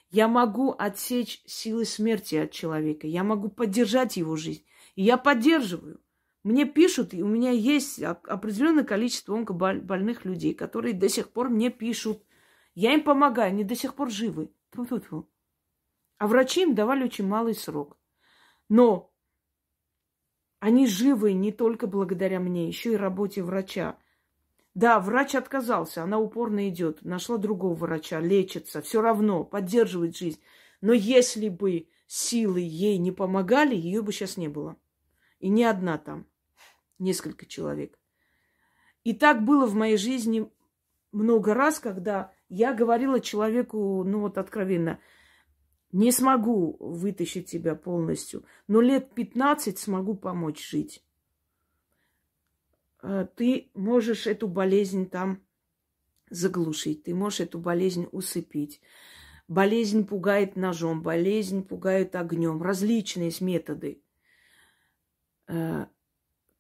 я 0.10 0.28
могу 0.28 0.74
отсечь 0.78 1.44
силы 1.46 1.86
смерти 1.86 2.36
от 2.36 2.52
человека, 2.52 3.06
я 3.06 3.24
могу 3.24 3.50
поддержать 3.50 4.18
его 4.18 4.36
жизнь. 4.36 4.66
И 4.96 5.04
я 5.04 5.18
поддерживаю. 5.18 6.02
Мне 6.44 6.66
пишут, 6.66 7.14
и 7.14 7.22
у 7.22 7.28
меня 7.28 7.52
есть 7.52 8.02
определенное 8.02 8.84
количество 8.84 9.38
онкобольных 9.38 10.26
людей, 10.26 10.54
которые 10.54 10.94
до 10.94 11.10
сих 11.10 11.32
пор 11.32 11.50
мне 11.50 11.70
пишут. 11.70 12.24
Я 12.74 12.94
им 12.94 13.04
помогаю, 13.04 13.50
они 13.50 13.64
до 13.64 13.76
сих 13.76 13.94
пор 13.94 14.10
живы. 14.10 14.50
А 16.18 16.28
врачи 16.28 16.64
им 16.64 16.76
давали 16.76 17.04
очень 17.04 17.28
малый 17.28 17.54
срок. 17.54 17.98
Но 18.70 19.14
они 20.60 20.88
живы 20.88 21.34
не 21.34 21.52
только 21.52 21.88
благодаря 21.88 22.40
мне, 22.40 22.68
еще 22.68 22.94
и 22.94 22.98
работе 22.98 23.44
врача. 23.44 23.99
Да, 24.80 25.02
врач 25.02 25.36
отказался, 25.36 26.04
она 26.04 26.20
упорно 26.20 26.70
идет, 26.70 27.04
нашла 27.04 27.36
другого 27.36 27.74
врача, 27.74 28.22
лечится, 28.22 28.82
все 28.82 29.02
равно, 29.02 29.44
поддерживает 29.44 30.16
жизнь. 30.16 30.40
Но 30.80 30.94
если 30.94 31.50
бы 31.50 31.90
силы 32.08 32.62
ей 32.62 32.98
не 32.98 33.12
помогали, 33.12 33.76
ее 33.76 34.02
бы 34.02 34.14
сейчас 34.14 34.38
не 34.38 34.48
было. 34.48 34.78
И 35.42 35.50
не 35.50 35.66
одна 35.66 35.98
там, 35.98 36.28
несколько 36.98 37.46
человек. 37.46 38.00
И 39.04 39.12
так 39.12 39.44
было 39.44 39.66
в 39.66 39.76
моей 39.76 39.98
жизни 39.98 40.50
много 41.12 41.54
раз, 41.54 41.80
когда 41.80 42.32
я 42.48 42.74
говорила 42.74 43.20
человеку, 43.20 44.06
ну 44.06 44.22
вот 44.22 44.38
откровенно, 44.38 45.02
не 45.92 46.14
смогу 46.14 46.78
вытащить 46.80 47.52
тебя 47.52 47.76
полностью, 47.76 48.46
но 48.70 48.80
лет 48.80 49.14
15 49.14 49.78
смогу 49.78 50.16
помочь 50.16 50.66
жить. 50.66 51.04
Э, 53.02 53.28
ты 53.36 53.72
можешь 53.74 54.28
эту 54.28 54.48
болезнь 54.48 55.10
там 55.10 55.44
заглушить, 56.30 57.04
ты 57.04 57.16
можешь 57.16 57.42
эту 57.42 57.60
болезнь 57.60 58.08
усыпить. 58.12 58.82
Болезнь 59.48 60.06
пугает 60.06 60.56
ножом, 60.56 61.02
болезнь 61.02 61.64
пугает 61.64 62.16
огнем. 62.16 62.62
Различные 62.62 63.26
есть 63.26 63.42
методы. 63.42 64.02
Э, 65.48 65.88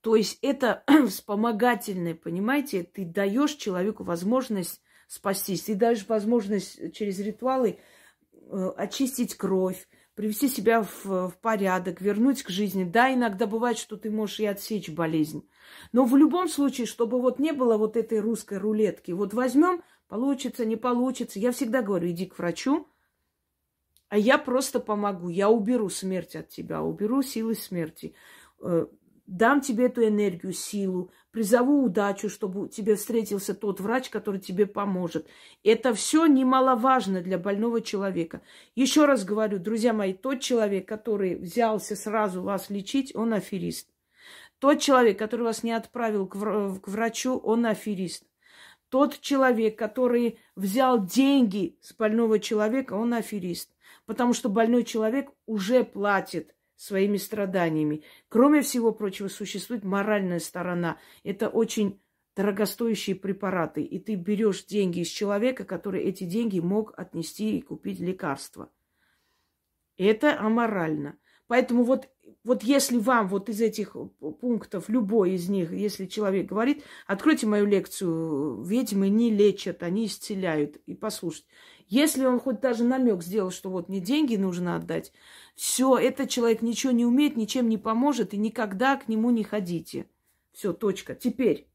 то 0.01 0.15
есть 0.15 0.39
это 0.41 0.83
вспомогательное, 1.07 2.15
понимаете? 2.15 2.83
Ты 2.83 3.05
даешь 3.05 3.53
человеку 3.53 4.03
возможность 4.03 4.81
спастись. 5.07 5.63
Ты 5.63 5.75
даешь 5.75 6.07
возможность 6.07 6.93
через 6.93 7.19
ритуалы 7.19 7.79
Э, 8.51 8.71
очистить 8.77 9.35
кровь, 9.35 9.87
привести 10.19 10.49
себя 10.49 10.83
в, 10.83 11.29
в 11.29 11.37
порядок, 11.41 12.01
вернуть 12.01 12.43
к 12.43 12.49
жизни. 12.49 12.83
Да, 12.83 13.13
иногда 13.13 13.47
бывает, 13.47 13.77
что 13.77 13.95
ты 13.95 14.11
можешь 14.11 14.41
и 14.41 14.45
отсечь 14.45 14.89
болезнь. 14.89 15.47
Но 15.93 16.03
в 16.03 16.17
любом 16.17 16.49
случае, 16.49 16.87
чтобы 16.87 17.21
вот 17.21 17.39
не 17.39 17.53
было 17.53 17.77
вот 17.77 17.95
этой 17.95 18.19
русской 18.19 18.57
рулетки, 18.57 19.13
вот 19.13 19.33
возьмем, 19.33 19.81
получится, 20.09 20.65
не 20.65 20.75
получится. 20.75 21.39
Я 21.39 21.53
всегда 21.53 21.81
говорю, 21.81 22.09
иди 22.09 22.25
к 22.25 22.37
врачу, 22.37 22.85
а 24.09 24.17
я 24.17 24.37
просто 24.37 24.81
помогу. 24.81 25.29
Я 25.29 25.49
уберу 25.49 25.87
смерть 25.87 26.35
от 26.35 26.49
тебя, 26.49 26.83
уберу 26.83 27.21
силы 27.21 27.55
смерти. 27.55 28.13
Э, 28.59 28.87
дам 29.25 29.61
тебе 29.61 29.85
эту 29.85 30.05
энергию, 30.05 30.51
силу, 30.51 31.11
призову 31.31 31.83
удачу, 31.83 32.29
чтобы 32.29 32.69
тебе 32.69 32.95
встретился 32.95 33.53
тот 33.53 33.79
врач, 33.79 34.09
который 34.09 34.39
тебе 34.39 34.65
поможет. 34.65 35.27
Это 35.63 35.93
все 35.93 36.25
немаловажно 36.25 37.21
для 37.21 37.37
больного 37.37 37.81
человека. 37.81 38.41
Еще 38.75 39.05
раз 39.05 39.23
говорю, 39.23 39.59
друзья 39.59 39.93
мои, 39.93 40.13
тот 40.13 40.39
человек, 40.39 40.87
который 40.87 41.35
взялся 41.35 41.95
сразу 41.95 42.41
вас 42.41 42.69
лечить, 42.69 43.15
он 43.15 43.33
аферист. 43.33 43.89
Тот 44.59 44.79
человек, 44.79 45.17
который 45.17 45.43
вас 45.43 45.63
не 45.63 45.71
отправил 45.71 46.27
к 46.27 46.35
врачу, 46.35 47.37
он 47.37 47.65
аферист. 47.65 48.25
Тот 48.89 49.19
человек, 49.21 49.77
который 49.77 50.39
взял 50.55 51.05
деньги 51.05 51.77
с 51.81 51.93
больного 51.93 52.39
человека, 52.39 52.93
он 52.93 53.13
аферист. 53.13 53.71
Потому 54.05 54.33
что 54.33 54.49
больной 54.49 54.83
человек 54.83 55.29
уже 55.45 55.83
платит 55.83 56.55
своими 56.79 57.17
страданиями. 57.17 58.03
Кроме 58.29 58.61
всего 58.61 58.93
прочего, 58.93 59.27
существует 59.27 59.83
моральная 59.83 60.39
сторона. 60.39 60.97
Это 61.25 61.49
очень 61.49 61.99
дорогостоящие 62.37 63.17
препараты. 63.17 63.83
И 63.83 63.99
ты 63.99 64.15
берешь 64.15 64.63
деньги 64.63 64.99
из 65.01 65.09
человека, 65.09 65.65
который 65.65 66.01
эти 66.03 66.23
деньги 66.23 66.61
мог 66.61 66.97
отнести 66.97 67.57
и 67.57 67.61
купить 67.61 67.99
лекарства. 67.99 68.71
Это 69.97 70.39
аморально. 70.39 71.17
Поэтому 71.47 71.83
вот, 71.83 72.07
вот 72.49 72.63
если 72.63 72.97
вам 72.97 73.27
вот 73.27 73.47
из 73.47 73.61
этих 73.61 73.95
пунктов, 74.41 74.89
любой 74.89 75.33
из 75.33 75.49
них, 75.49 75.71
если 75.71 76.07
человек 76.07 76.47
говорит, 76.47 76.83
откройте 77.05 77.45
мою 77.45 77.67
лекцию, 77.67 78.63
ведьмы 78.63 79.09
не 79.09 79.29
лечат, 79.29 79.83
они 79.83 80.07
исцеляют, 80.07 80.77
и 80.87 80.95
послушайте. 80.95 81.47
Если 81.89 82.25
он 82.25 82.39
хоть 82.39 82.59
даже 82.59 82.83
намек 82.83 83.21
сделал, 83.21 83.51
что 83.51 83.69
вот 83.69 83.87
мне 83.87 83.99
деньги 83.99 84.35
нужно 84.35 84.75
отдать, 84.75 85.11
все, 85.53 85.95
этот 85.95 86.29
человек 86.31 86.63
ничего 86.63 86.91
не 86.91 87.05
умеет, 87.05 87.37
ничем 87.37 87.69
не 87.69 87.77
поможет, 87.77 88.33
и 88.33 88.37
никогда 88.37 88.97
к 88.97 89.07
нему 89.07 89.29
не 89.29 89.43
ходите. 89.43 90.09
Все, 90.51 90.73
точка. 90.73 91.13
Теперь 91.13 91.67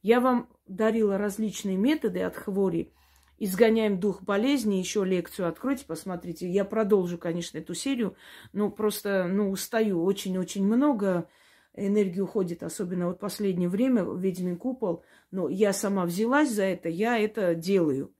я 0.00 0.20
вам 0.20 0.48
дарила 0.68 1.18
различные 1.18 1.76
методы 1.76 2.22
от 2.22 2.36
хвори. 2.36 2.92
Изгоняем 3.38 4.00
дух 4.00 4.22
болезни, 4.22 4.76
еще 4.76 5.04
лекцию 5.04 5.48
откройте, 5.48 5.84
посмотрите. 5.84 6.48
Я 6.48 6.64
продолжу, 6.64 7.18
конечно, 7.18 7.58
эту 7.58 7.74
серию, 7.74 8.16
но 8.52 8.70
просто, 8.70 9.26
ну, 9.28 9.50
устаю. 9.50 10.02
Очень-очень 10.02 10.64
много 10.64 11.28
энергии 11.74 12.20
уходит, 12.20 12.62
особенно 12.62 13.08
вот 13.08 13.20
последнее 13.20 13.68
время, 13.68 14.02
ведьмин 14.02 14.56
купол. 14.56 15.04
Но 15.30 15.50
я 15.50 15.74
сама 15.74 16.06
взялась 16.06 16.50
за 16.50 16.64
это, 16.64 16.88
я 16.88 17.18
это 17.18 17.54
делаю. 17.54 18.14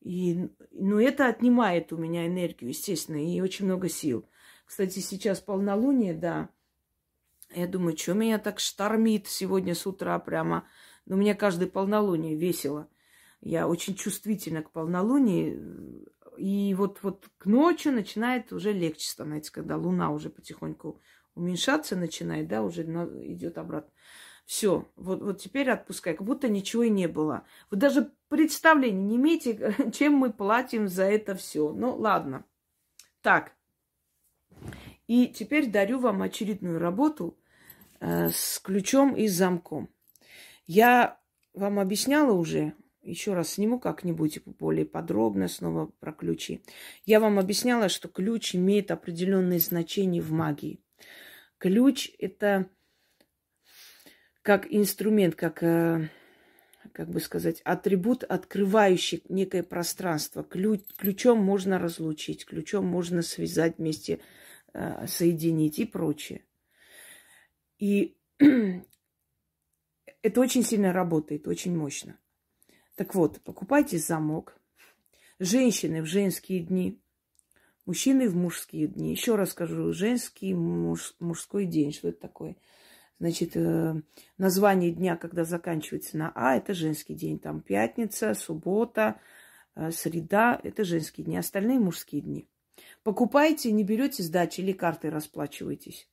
И, 0.00 0.48
но 0.70 1.00
это 1.00 1.26
отнимает 1.26 1.92
у 1.92 1.98
меня 1.98 2.26
энергию, 2.26 2.70
естественно, 2.70 3.22
и 3.22 3.40
очень 3.40 3.66
много 3.66 3.90
сил. 3.90 4.26
Кстати, 4.64 5.00
сейчас 5.00 5.40
полнолуние, 5.40 6.14
да. 6.14 6.48
Я 7.54 7.66
думаю, 7.66 7.96
что 7.96 8.14
меня 8.14 8.38
так 8.38 8.58
штормит 8.58 9.26
сегодня 9.26 9.74
с 9.74 9.86
утра 9.86 10.18
прямо. 10.18 10.66
Но 11.04 11.16
у 11.16 11.18
меня 11.18 11.34
каждое 11.34 11.68
полнолуние 11.68 12.36
весело. 12.36 12.88
Я 13.40 13.68
очень 13.68 13.94
чувствительна 13.94 14.62
к 14.62 14.70
полнолунии. 14.70 15.60
И 16.36 16.74
вот, 16.74 17.02
вот 17.02 17.28
к 17.38 17.46
ночи 17.46 17.88
начинает 17.88 18.52
уже 18.52 18.72
легче 18.72 19.08
становиться, 19.08 19.52
когда 19.52 19.76
луна 19.76 20.10
уже 20.10 20.30
потихоньку 20.30 21.00
уменьшаться 21.34 21.96
начинает, 21.96 22.48
да, 22.48 22.62
уже 22.62 22.82
идет 22.82 23.58
обратно. 23.58 23.92
Все, 24.46 24.88
вот, 24.94 25.22
вот 25.22 25.40
теперь 25.40 25.68
отпускай, 25.70 26.14
как 26.14 26.24
будто 26.24 26.48
ничего 26.48 26.84
и 26.84 26.90
не 26.90 27.08
было. 27.08 27.44
Вы 27.70 27.78
даже 27.78 28.12
представления 28.28 29.02
не 29.02 29.16
имеете, 29.16 29.74
чем 29.92 30.14
мы 30.14 30.32
платим 30.32 30.88
за 30.88 31.04
это 31.04 31.34
все. 31.34 31.72
Ну, 31.72 31.96
ладно. 31.96 32.44
Так. 33.22 33.52
И 35.08 35.26
теперь 35.28 35.70
дарю 35.70 35.98
вам 35.98 36.22
очередную 36.22 36.78
работу 36.78 37.38
э, 38.00 38.30
с 38.30 38.60
ключом 38.60 39.14
и 39.14 39.26
замком. 39.28 39.88
Я 40.66 41.20
вам 41.52 41.78
объясняла 41.78 42.32
уже, 42.32 42.74
еще 43.06 43.34
раз 43.34 43.50
сниму 43.50 43.78
как-нибудь 43.78 44.40
более 44.44 44.84
подробно 44.84 45.48
снова 45.48 45.86
про 45.86 46.12
ключи. 46.12 46.62
Я 47.04 47.20
вам 47.20 47.38
объясняла, 47.38 47.88
что 47.88 48.08
ключ 48.08 48.54
имеет 48.54 48.90
определенные 48.90 49.60
значения 49.60 50.20
в 50.20 50.32
магии. 50.32 50.80
Ключ 51.58 52.10
это 52.18 52.68
как 54.42 54.66
инструмент, 54.70 55.34
как, 55.34 55.62
э, 55.62 56.08
как 56.92 57.10
бы 57.10 57.20
сказать, 57.20 57.60
атрибут, 57.62 58.22
открывающий 58.24 59.22
некое 59.28 59.62
пространство. 59.62 60.44
Ключ, 60.44 60.82
ключом 60.96 61.38
можно 61.38 61.78
разлучить, 61.78 62.44
ключом 62.44 62.86
можно 62.86 63.22
связать 63.22 63.78
вместе, 63.78 64.20
э, 64.74 65.06
соединить 65.06 65.78
и 65.78 65.84
прочее. 65.84 66.44
И 67.78 68.16
Это 70.26 70.40
очень 70.40 70.64
сильно 70.64 70.92
работает, 70.92 71.46
очень 71.46 71.76
мощно. 71.76 72.18
Так 72.96 73.14
вот, 73.14 73.40
покупайте 73.42 73.98
замок. 73.98 74.58
Женщины 75.38 76.00
в 76.00 76.06
женские 76.06 76.60
дни, 76.60 76.98
мужчины 77.84 78.26
в 78.26 78.34
мужские 78.34 78.86
дни. 78.88 79.10
Еще 79.10 79.36
раз 79.36 79.50
скажу, 79.50 79.92
женский, 79.92 80.54
муж, 80.54 81.14
мужской 81.20 81.66
день. 81.66 81.92
Что 81.92 82.08
это 82.08 82.20
такое? 82.20 82.56
Значит, 83.20 83.54
э, 83.54 84.00
название 84.38 84.92
дня, 84.92 85.16
когда 85.16 85.44
заканчивается 85.44 86.16
на 86.16 86.32
А, 86.34 86.56
это 86.56 86.72
женский 86.72 87.14
день. 87.14 87.38
Там 87.38 87.60
пятница, 87.60 88.32
суббота, 88.32 89.20
э, 89.74 89.90
среда, 89.90 90.58
это 90.62 90.82
женские 90.82 91.26
дни. 91.26 91.36
Остальные 91.36 91.78
мужские 91.78 92.22
дни. 92.22 92.48
Покупайте, 93.02 93.72
не 93.72 93.84
берете 93.84 94.22
сдачи 94.22 94.62
или 94.62 94.72
картой 94.72 95.10
расплачиваетесь. 95.10 96.08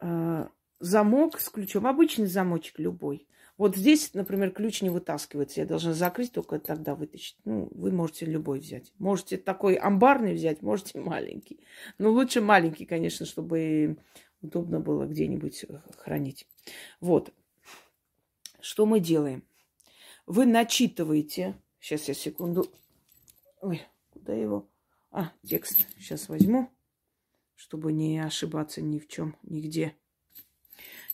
Э, 0.00 0.46
замок 0.80 1.38
с 1.38 1.50
ключом, 1.50 1.86
обычный 1.86 2.26
замочек 2.26 2.78
любой. 2.78 3.26
Вот 3.58 3.76
здесь, 3.76 4.14
например, 4.14 4.50
ключ 4.50 4.82
не 4.82 4.90
вытаскивается. 4.90 5.60
Я 5.60 5.66
должна 5.66 5.92
закрыть, 5.92 6.32
только 6.32 6.58
тогда 6.58 6.94
вытащить. 6.94 7.36
Ну, 7.44 7.68
вы 7.72 7.92
можете 7.92 8.26
любой 8.26 8.60
взять. 8.60 8.92
Можете 8.98 9.36
такой 9.36 9.74
амбарный 9.74 10.34
взять, 10.34 10.62
можете 10.62 10.98
маленький. 11.00 11.60
Но 11.98 12.10
лучше 12.10 12.40
маленький, 12.40 12.86
конечно, 12.86 13.26
чтобы 13.26 13.98
удобно 14.40 14.80
было 14.80 15.06
где-нибудь 15.06 15.66
хранить. 15.98 16.46
Вот. 17.00 17.32
Что 18.60 18.86
мы 18.86 19.00
делаем? 19.00 19.44
Вы 20.26 20.46
начитываете. 20.46 21.56
Сейчас 21.78 22.08
я 22.08 22.14
секунду. 22.14 22.66
Ой, 23.60 23.82
куда 24.10 24.34
его? 24.34 24.68
А, 25.10 25.32
текст. 25.46 25.86
Сейчас 25.98 26.28
возьму, 26.28 26.70
чтобы 27.54 27.92
не 27.92 28.18
ошибаться 28.18 28.80
ни 28.80 28.98
в 28.98 29.08
чем, 29.08 29.36
нигде. 29.42 29.94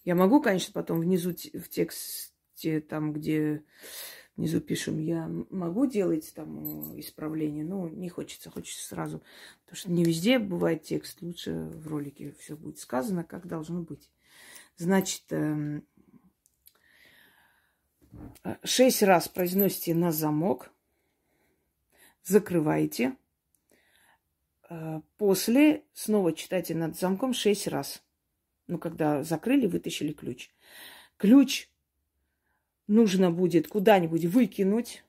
Я 0.09 0.15
могу, 0.15 0.41
конечно, 0.41 0.73
потом 0.73 1.01
внизу 1.01 1.33
в 1.33 1.69
тексте, 1.69 2.81
там, 2.81 3.13
где 3.13 3.63
внизу 4.39 4.59
пишем, 4.59 4.99
я 5.01 5.29
могу 5.51 5.85
делать 5.85 6.33
там 6.35 6.95
э, 6.95 7.01
исправление, 7.01 7.63
но 7.63 7.91
не 7.91 8.09
хочется, 8.09 8.49
хочется 8.49 8.89
сразу. 8.89 9.23
Потому 9.67 9.77
что 9.77 9.91
не 9.91 10.05
везде 10.05 10.39
бывает 10.39 10.83
текст, 10.83 11.21
лучше 11.21 11.53
в 11.53 11.87
ролике 11.89 12.35
все 12.39 12.57
будет 12.57 12.79
сказано, 12.79 13.23
как 13.23 13.47
должно 13.47 13.83
быть. 13.83 14.11
Значит, 14.79 15.25
эм, 15.29 15.87
шесть 18.65 19.03
раз 19.03 19.29
произносите 19.29 19.95
на 19.95 20.11
замок, 20.11 20.71
закрываете, 22.25 23.15
э, 24.71 25.03
после 25.19 25.85
снова 25.93 26.33
читайте 26.33 26.75
над 26.75 26.99
замком 26.99 27.35
шесть 27.35 27.69
раз– 27.69 28.03
ну, 28.69 28.79
когда 28.79 29.25
закрыли, 29.25 29.67
вытащили 29.67 30.13
ключ. 30.13 30.51
Ключ 31.17 31.69
нужно 32.87 33.31
будет 33.31 33.67
куда-нибудь 33.67 34.27
выкинуть, 34.27 35.05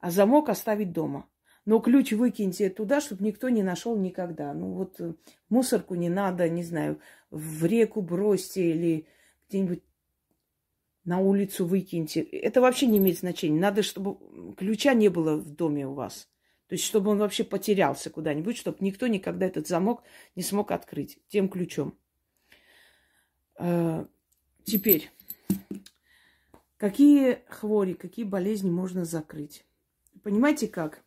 а 0.00 0.10
замок 0.10 0.48
оставить 0.48 0.92
дома. 0.92 1.28
Но 1.64 1.78
ключ 1.78 2.12
выкиньте 2.12 2.70
туда, 2.70 3.00
чтобы 3.00 3.24
никто 3.24 3.48
не 3.48 3.62
нашел 3.62 3.96
никогда. 3.96 4.52
Ну 4.52 4.72
вот 4.72 5.00
э, 5.00 5.14
мусорку 5.48 5.94
не 5.94 6.08
надо, 6.08 6.48
не 6.48 6.64
знаю, 6.64 7.00
в 7.30 7.64
реку 7.64 8.02
бросьте 8.02 8.70
или 8.70 9.06
где-нибудь 9.48 9.82
на 11.04 11.20
улицу 11.20 11.64
выкиньте. 11.64 12.20
Это 12.20 12.60
вообще 12.60 12.86
не 12.86 12.98
имеет 12.98 13.18
значения. 13.18 13.60
Надо, 13.60 13.84
чтобы 13.84 14.18
ключа 14.56 14.92
не 14.94 15.08
было 15.08 15.36
в 15.36 15.50
доме 15.50 15.86
у 15.86 15.94
вас. 15.94 16.28
То 16.66 16.74
есть, 16.74 16.84
чтобы 16.84 17.10
он 17.10 17.18
вообще 17.18 17.44
потерялся 17.44 18.10
куда-нибудь, 18.10 18.56
чтобы 18.56 18.78
никто 18.80 19.06
никогда 19.06 19.46
этот 19.46 19.68
замок 19.68 20.02
не 20.34 20.42
смог 20.42 20.72
открыть 20.72 21.20
тем 21.28 21.48
ключом. 21.48 21.96
Э, 23.58 24.06
теперь, 24.64 25.10
какие 26.76 27.42
хвори, 27.48 27.94
какие 27.94 28.24
болезни 28.24 28.70
можно 28.70 29.04
закрыть? 29.04 29.64
Понимаете 30.22 30.68
как? 30.68 31.02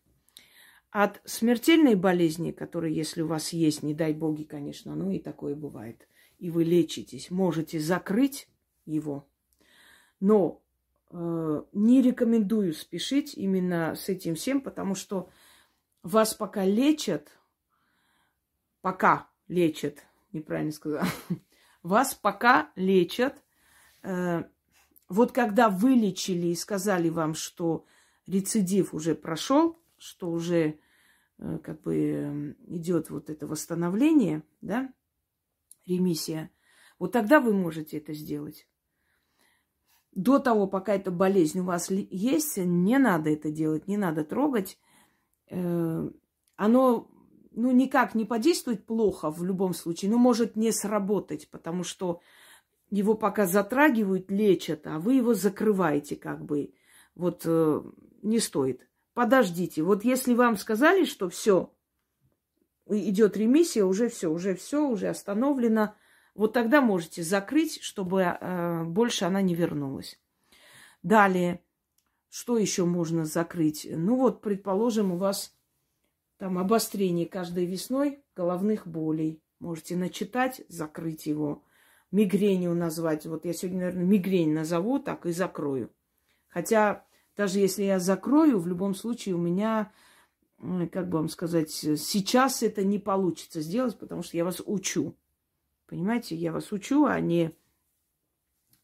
От 0.91 1.21
смертельной 1.25 1.95
болезни, 1.95 2.51
которая, 2.51 2.91
если 2.91 3.21
у 3.21 3.27
вас 3.27 3.51
есть, 3.51 3.83
не 3.83 3.93
дай 3.93 4.13
боги, 4.13 4.43
конечно, 4.43 4.95
ну 4.95 5.11
и 5.11 5.19
такое 5.19 5.53
бывает, 5.55 6.07
и 6.39 6.49
вы 6.49 6.63
лечитесь, 6.63 7.31
можете 7.31 7.79
закрыть 7.79 8.47
его, 8.85 9.27
но 10.21 10.61
э, 11.11 11.63
не 11.73 12.01
рекомендую 12.01 12.73
спешить 12.73 13.33
именно 13.35 13.95
с 13.95 14.07
этим 14.07 14.35
всем, 14.35 14.61
потому 14.61 14.95
что 14.95 15.29
вас 16.01 16.33
пока 16.33 16.63
лечат, 16.63 17.29
пока 18.81 19.27
лечат, 19.47 20.05
неправильно 20.31 20.71
сказала, 20.71 21.07
вас 21.85 22.15
пока 22.15 22.71
лечат. 22.75 23.43
Э, 24.03 24.43
вот 25.07 25.31
когда 25.31 25.69
вылечили 25.69 26.47
и 26.47 26.55
сказали 26.55 27.09
вам, 27.09 27.35
что 27.35 27.85
рецидив 28.27 28.93
уже 28.93 29.15
прошел, 29.15 29.79
что 29.97 30.31
уже 30.31 30.79
э, 31.37 31.57
как 31.59 31.81
бы 31.81 32.55
идет 32.67 33.09
вот 33.09 33.29
это 33.29 33.47
восстановление, 33.47 34.43
да, 34.61 34.91
ремиссия, 35.85 36.49
вот 36.97 37.11
тогда 37.11 37.39
вы 37.39 37.53
можете 37.53 37.97
это 37.97 38.13
сделать. 38.13 38.67
до 40.11 40.39
того, 40.39 40.65
пока 40.65 40.95
эта 40.95 41.11
болезнь 41.11 41.59
у 41.59 41.65
вас 41.65 41.91
есть, 41.91 42.57
не 42.57 42.97
надо 42.97 43.29
это 43.29 43.51
делать, 43.51 43.87
не 43.87 43.97
надо 43.97 44.23
трогать. 44.23 44.79
Э, 45.49 46.09
оно 46.55 47.11
ну, 47.55 47.71
никак 47.71 48.15
не 48.15 48.25
подействует 48.25 48.85
плохо 48.85 49.31
в 49.31 49.43
любом 49.43 49.73
случае, 49.73 50.11
но 50.11 50.17
может 50.17 50.55
не 50.55 50.71
сработать, 50.71 51.49
потому 51.49 51.83
что 51.83 52.21
его 52.89 53.15
пока 53.15 53.45
затрагивают, 53.45 54.29
лечат, 54.29 54.85
а 54.87 54.99
вы 54.99 55.15
его 55.15 55.33
закрываете 55.33 56.15
как 56.15 56.43
бы. 56.43 56.73
Вот 57.15 57.43
э, 57.45 57.81
не 58.21 58.39
стоит. 58.39 58.87
Подождите. 59.13 59.81
Вот 59.81 60.03
если 60.03 60.33
вам 60.33 60.57
сказали, 60.57 61.05
что 61.05 61.29
все, 61.29 61.73
идет 62.87 63.37
ремиссия, 63.37 63.85
уже 63.85 64.09
все, 64.09 64.27
уже 64.27 64.55
все, 64.55 64.87
уже 64.87 65.07
остановлено, 65.07 65.95
вот 66.35 66.53
тогда 66.53 66.81
можете 66.81 67.23
закрыть, 67.23 67.81
чтобы 67.81 68.21
э, 68.21 68.83
больше 68.83 69.25
она 69.25 69.41
не 69.41 69.55
вернулась. 69.55 70.19
Далее, 71.01 71.61
что 72.29 72.57
еще 72.57 72.83
можно 72.83 73.25
закрыть? 73.25 73.87
Ну 73.89 74.17
вот, 74.17 74.41
предположим, 74.41 75.13
у 75.13 75.17
вас 75.17 75.54
там 76.37 76.57
обострение 76.57 77.25
каждой 77.25 77.65
весной 77.65 78.23
головных 78.35 78.87
болей. 78.87 79.41
Можете 79.59 79.95
начитать, 79.95 80.61
закрыть 80.67 81.25
его. 81.25 81.63
Мигренью 82.11 82.75
назвать. 82.75 83.25
Вот 83.25 83.45
я 83.45 83.53
сегодня, 83.53 83.79
наверное, 83.79 84.05
мигрень 84.05 84.53
назову, 84.53 84.99
так 84.99 85.25
и 85.25 85.31
закрою. 85.31 85.91
Хотя 86.47 87.05
даже 87.35 87.59
если 87.59 87.83
я 87.83 87.99
закрою, 87.99 88.59
в 88.59 88.67
любом 88.67 88.95
случае 88.95 89.35
у 89.35 89.37
меня, 89.37 89.91
как 90.91 91.09
бы 91.09 91.17
вам 91.17 91.29
сказать, 91.29 91.71
сейчас 91.71 92.63
это 92.63 92.83
не 92.83 92.99
получится 92.99 93.61
сделать, 93.61 93.97
потому 93.97 94.23
что 94.23 94.37
я 94.37 94.45
вас 94.45 94.61
учу. 94.65 95.15
Понимаете, 95.87 96.35
я 96.35 96.51
вас 96.51 96.71
учу, 96.71 97.05
а 97.05 97.19
не, 97.19 97.51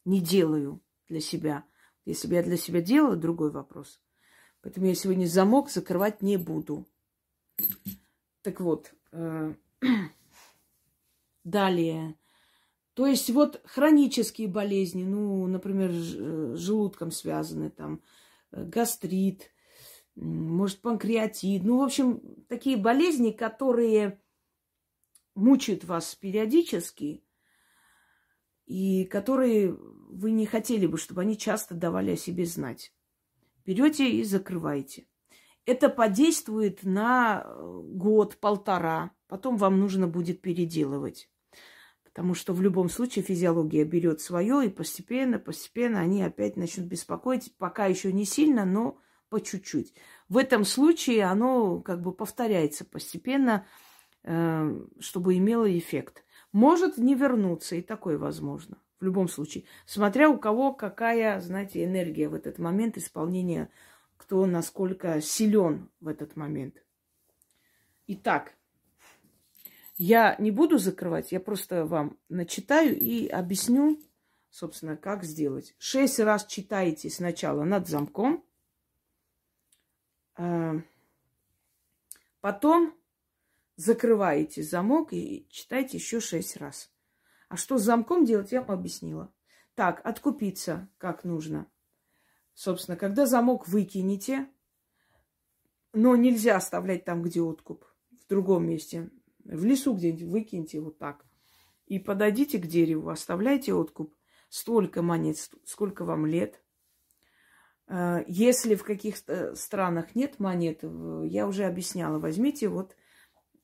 не 0.04 0.20
делаю 0.20 0.80
для 1.08 1.20
себя. 1.20 1.64
Если 2.04 2.28
бы 2.28 2.34
я 2.34 2.42
для 2.42 2.56
себя 2.56 2.80
делала, 2.80 3.16
другой 3.16 3.50
вопрос. 3.50 4.00
Поэтому 4.60 4.86
я 4.86 4.94
сегодня 4.94 5.26
замок 5.26 5.70
закрывать 5.70 6.22
не 6.22 6.36
буду. 6.36 6.86
Так 8.42 8.60
вот, 8.60 8.92
э, 9.12 9.54
далее. 11.44 12.16
То 12.94 13.06
есть 13.06 13.30
вот 13.30 13.60
хронические 13.64 14.48
болезни, 14.48 15.04
ну, 15.04 15.46
например, 15.46 15.92
с 15.92 16.58
желудком 16.58 17.10
связаны, 17.10 17.70
там, 17.70 18.02
э, 18.50 18.64
гастрит, 18.64 19.50
может, 20.14 20.80
панкреатит. 20.80 21.62
Ну, 21.64 21.78
в 21.78 21.82
общем, 21.82 22.20
такие 22.48 22.76
болезни, 22.76 23.30
которые 23.30 24.20
мучают 25.34 25.84
вас 25.84 26.14
периодически, 26.14 27.24
и 28.66 29.04
которые 29.04 29.72
вы 29.72 30.30
не 30.30 30.46
хотели 30.46 30.86
бы, 30.86 30.98
чтобы 30.98 31.22
они 31.22 31.36
часто 31.36 31.74
давали 31.74 32.12
о 32.12 32.16
себе 32.16 32.44
знать. 32.46 32.92
Берете 33.64 34.10
и 34.10 34.24
закрываете. 34.24 35.06
Это 35.64 35.88
подействует 35.88 36.82
на 36.82 37.44
э, 37.44 37.80
год, 37.84 38.36
полтора. 38.38 39.12
Потом 39.28 39.56
вам 39.56 39.78
нужно 39.78 40.08
будет 40.08 40.40
переделывать. 40.40 41.30
Потому 42.04 42.34
что 42.34 42.52
в 42.52 42.60
любом 42.60 42.90
случае 42.90 43.24
физиология 43.24 43.84
берет 43.84 44.20
свое, 44.20 44.66
и 44.66 44.70
постепенно, 44.70 45.38
постепенно 45.38 46.00
они 46.00 46.22
опять 46.22 46.56
начнут 46.56 46.86
беспокоить. 46.86 47.56
Пока 47.56 47.86
еще 47.86 48.12
не 48.12 48.24
сильно, 48.24 48.64
но 48.64 48.98
по 49.30 49.40
чуть-чуть. 49.40 49.94
В 50.28 50.36
этом 50.36 50.64
случае 50.64 51.24
оно 51.24 51.80
как 51.80 52.02
бы 52.02 52.12
повторяется 52.12 52.84
постепенно, 52.84 53.66
э, 54.24 54.84
чтобы 55.00 55.38
имело 55.38 55.66
эффект. 55.78 56.24
Может 56.52 56.98
не 56.98 57.14
вернуться, 57.14 57.76
и 57.76 57.82
такое 57.82 58.18
возможно. 58.18 58.76
В 59.00 59.04
любом 59.04 59.28
случае. 59.28 59.64
Смотря 59.86 60.28
у 60.28 60.38
кого 60.38 60.74
какая, 60.74 61.40
знаете, 61.40 61.82
энергия 61.82 62.28
в 62.28 62.34
этот 62.34 62.58
момент 62.58 62.98
исполнения 62.98 63.70
кто 64.22 64.46
насколько 64.46 65.20
силен 65.20 65.90
в 65.98 66.06
этот 66.06 66.36
момент. 66.36 66.76
Итак, 68.06 68.54
я 69.96 70.36
не 70.38 70.52
буду 70.52 70.78
закрывать, 70.78 71.32
я 71.32 71.40
просто 71.40 71.84
вам 71.84 72.16
начитаю 72.28 72.96
и 72.96 73.26
объясню, 73.26 74.00
собственно, 74.48 74.96
как 74.96 75.24
сделать. 75.24 75.74
Шесть 75.76 76.20
раз 76.20 76.46
читаете 76.46 77.10
сначала 77.10 77.64
над 77.64 77.88
замком, 77.88 78.44
а, 80.36 80.76
потом 82.40 82.94
закрываете 83.74 84.62
замок 84.62 85.12
и 85.12 85.48
читайте 85.50 85.96
еще 85.96 86.20
шесть 86.20 86.56
раз. 86.58 86.92
А 87.48 87.56
что 87.56 87.76
с 87.76 87.82
замком 87.82 88.24
делать, 88.24 88.52
я 88.52 88.62
вам 88.62 88.78
объяснила. 88.78 89.34
Так, 89.74 90.00
откупиться 90.06 90.88
как 90.98 91.24
нужно. 91.24 91.66
Собственно, 92.54 92.96
когда 92.96 93.26
замок 93.26 93.66
выкинете, 93.66 94.48
но 95.92 96.16
нельзя 96.16 96.56
оставлять 96.56 97.04
там, 97.04 97.22
где 97.22 97.40
откуп, 97.40 97.84
в 98.10 98.28
другом 98.28 98.66
месте, 98.66 99.10
в 99.44 99.64
лесу 99.64 99.94
где-нибудь 99.94 100.24
выкиньте 100.24 100.80
вот 100.80 100.98
так. 100.98 101.24
И 101.86 101.98
подойдите 101.98 102.58
к 102.58 102.66
дереву, 102.66 103.10
оставляйте 103.10 103.74
откуп. 103.74 104.14
Столько 104.48 105.02
монет, 105.02 105.36
сколько 105.64 106.04
вам 106.04 106.26
лет. 106.26 106.62
А, 107.86 108.22
если 108.26 108.74
в 108.74 108.84
каких-то 108.84 109.54
странах 109.54 110.14
нет 110.14 110.38
монет, 110.38 110.82
я 111.24 111.46
уже 111.46 111.64
объясняла, 111.64 112.18
возьмите 112.18 112.68
вот, 112.68 112.96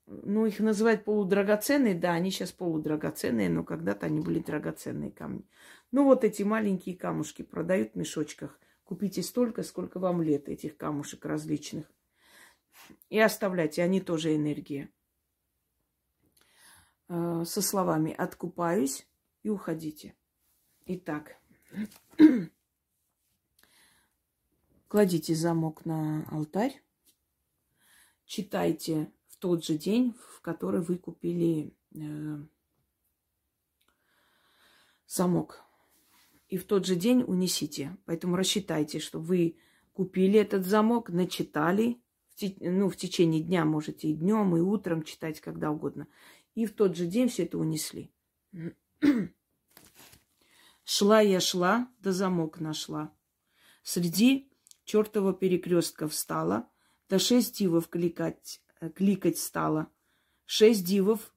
ну, 0.07 0.47
их 0.47 0.61
называют 0.61 1.05
полудрагоценные, 1.05 1.95
да, 1.95 2.13
они 2.13 2.31
сейчас 2.31 2.53
полудрагоценные, 2.53 3.51
но 3.51 3.65
когда-то 3.65 4.07
они 4.07 4.21
были 4.21 4.41
драгоценные 4.41 5.11
камни. 5.11 5.47
Ну, 5.93 6.05
вот 6.05 6.25
эти 6.25 6.43
маленькие 6.43 6.97
камушки 6.97 7.43
продают 7.43 7.93
в 7.93 7.95
мешочках. 7.97 8.59
Купите 8.89 9.23
столько, 9.23 9.65
сколько 9.65 9.99
вам 9.99 10.23
лет 10.23 10.49
этих 10.49 10.79
камушек 10.79 11.27
различных. 11.27 11.93
И 13.11 13.19
оставляйте, 13.19 13.83
они 13.83 14.01
тоже 14.01 14.35
энергия. 14.35 14.91
Э, 17.09 17.45
со 17.45 17.61
словами 17.61 18.15
«откупаюсь» 18.15 19.07
и 19.43 19.51
уходите. 19.51 20.17
Итак, 20.87 21.37
кладите 24.89 25.35
замок 25.35 25.85
на 25.85 26.27
алтарь, 26.31 26.83
читайте 28.25 29.13
в 29.27 29.37
тот 29.37 29.67
же 29.67 29.77
день, 29.77 30.15
в 30.31 30.41
который 30.41 30.81
вы 30.81 30.97
купили 30.97 31.77
э, 31.95 32.39
замок 35.07 35.68
и 36.49 36.57
в 36.57 36.65
тот 36.65 36.87
же 36.87 36.97
день 36.97 37.23
унесите. 37.27 37.97
Поэтому 38.07 38.37
рассчитайте, 38.37 38.99
что 38.99 39.21
вы 39.21 39.57
купили 39.93 40.41
этот 40.41 40.65
замок, 40.67 41.11
начитали, 41.11 42.01
ну, 42.61 42.89
в 42.89 42.97
течение 42.97 43.43
дня 43.43 43.65
можете 43.65 44.09
и 44.09 44.15
днем, 44.15 44.57
и 44.57 44.61
утром 44.61 45.03
читать, 45.03 45.41
когда 45.41 45.71
угодно. 45.71 46.07
И 46.55 46.67
в 46.67 46.75
тот 46.75 46.97
же 46.97 47.07
день 47.07 47.29
все 47.29 47.45
это 47.45 47.59
унесли. 47.59 48.11
Шла 50.85 51.21
я 51.21 51.41
шла, 51.41 51.93
да 51.99 52.13
замок 52.13 52.61
нашла. 52.61 53.13
Среди 53.83 54.51
чертова 54.85 55.35
перекрестка 55.35 56.09
встала, 56.09 56.67
да 57.11 57.19
шесть 57.19 57.59
дивов 57.59 57.89
кликать, 57.89 58.63
э, 58.81 58.89
кликать 58.89 59.37
стала. 59.39 59.91
Шесть 60.47 60.87
дивов, 60.87 61.35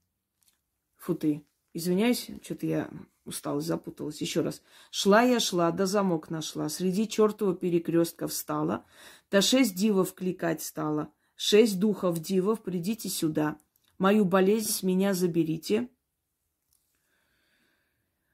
фу 0.95 1.15
ты, 1.15 1.45
извиняюсь, 1.73 2.29
что-то 2.41 2.65
я 2.65 2.89
усталость, 3.31 3.67
запуталась. 3.67 4.21
Еще 4.21 4.41
раз. 4.41 4.61
Шла 4.91 5.23
я, 5.23 5.39
шла, 5.39 5.71
да 5.71 5.85
замок 5.85 6.29
нашла. 6.29 6.69
Среди 6.69 7.07
чертова 7.07 7.55
перекрестка 7.55 8.27
встала. 8.27 8.85
Да 9.31 9.41
шесть 9.41 9.75
дивов 9.75 10.13
кликать 10.13 10.61
стала. 10.61 11.11
Шесть 11.35 11.79
духов 11.79 12.19
дивов, 12.19 12.61
придите 12.61 13.09
сюда. 13.09 13.57
Мою 13.97 14.25
болезнь 14.25 14.69
с 14.71 14.83
меня 14.83 15.13
заберите. 15.13 15.89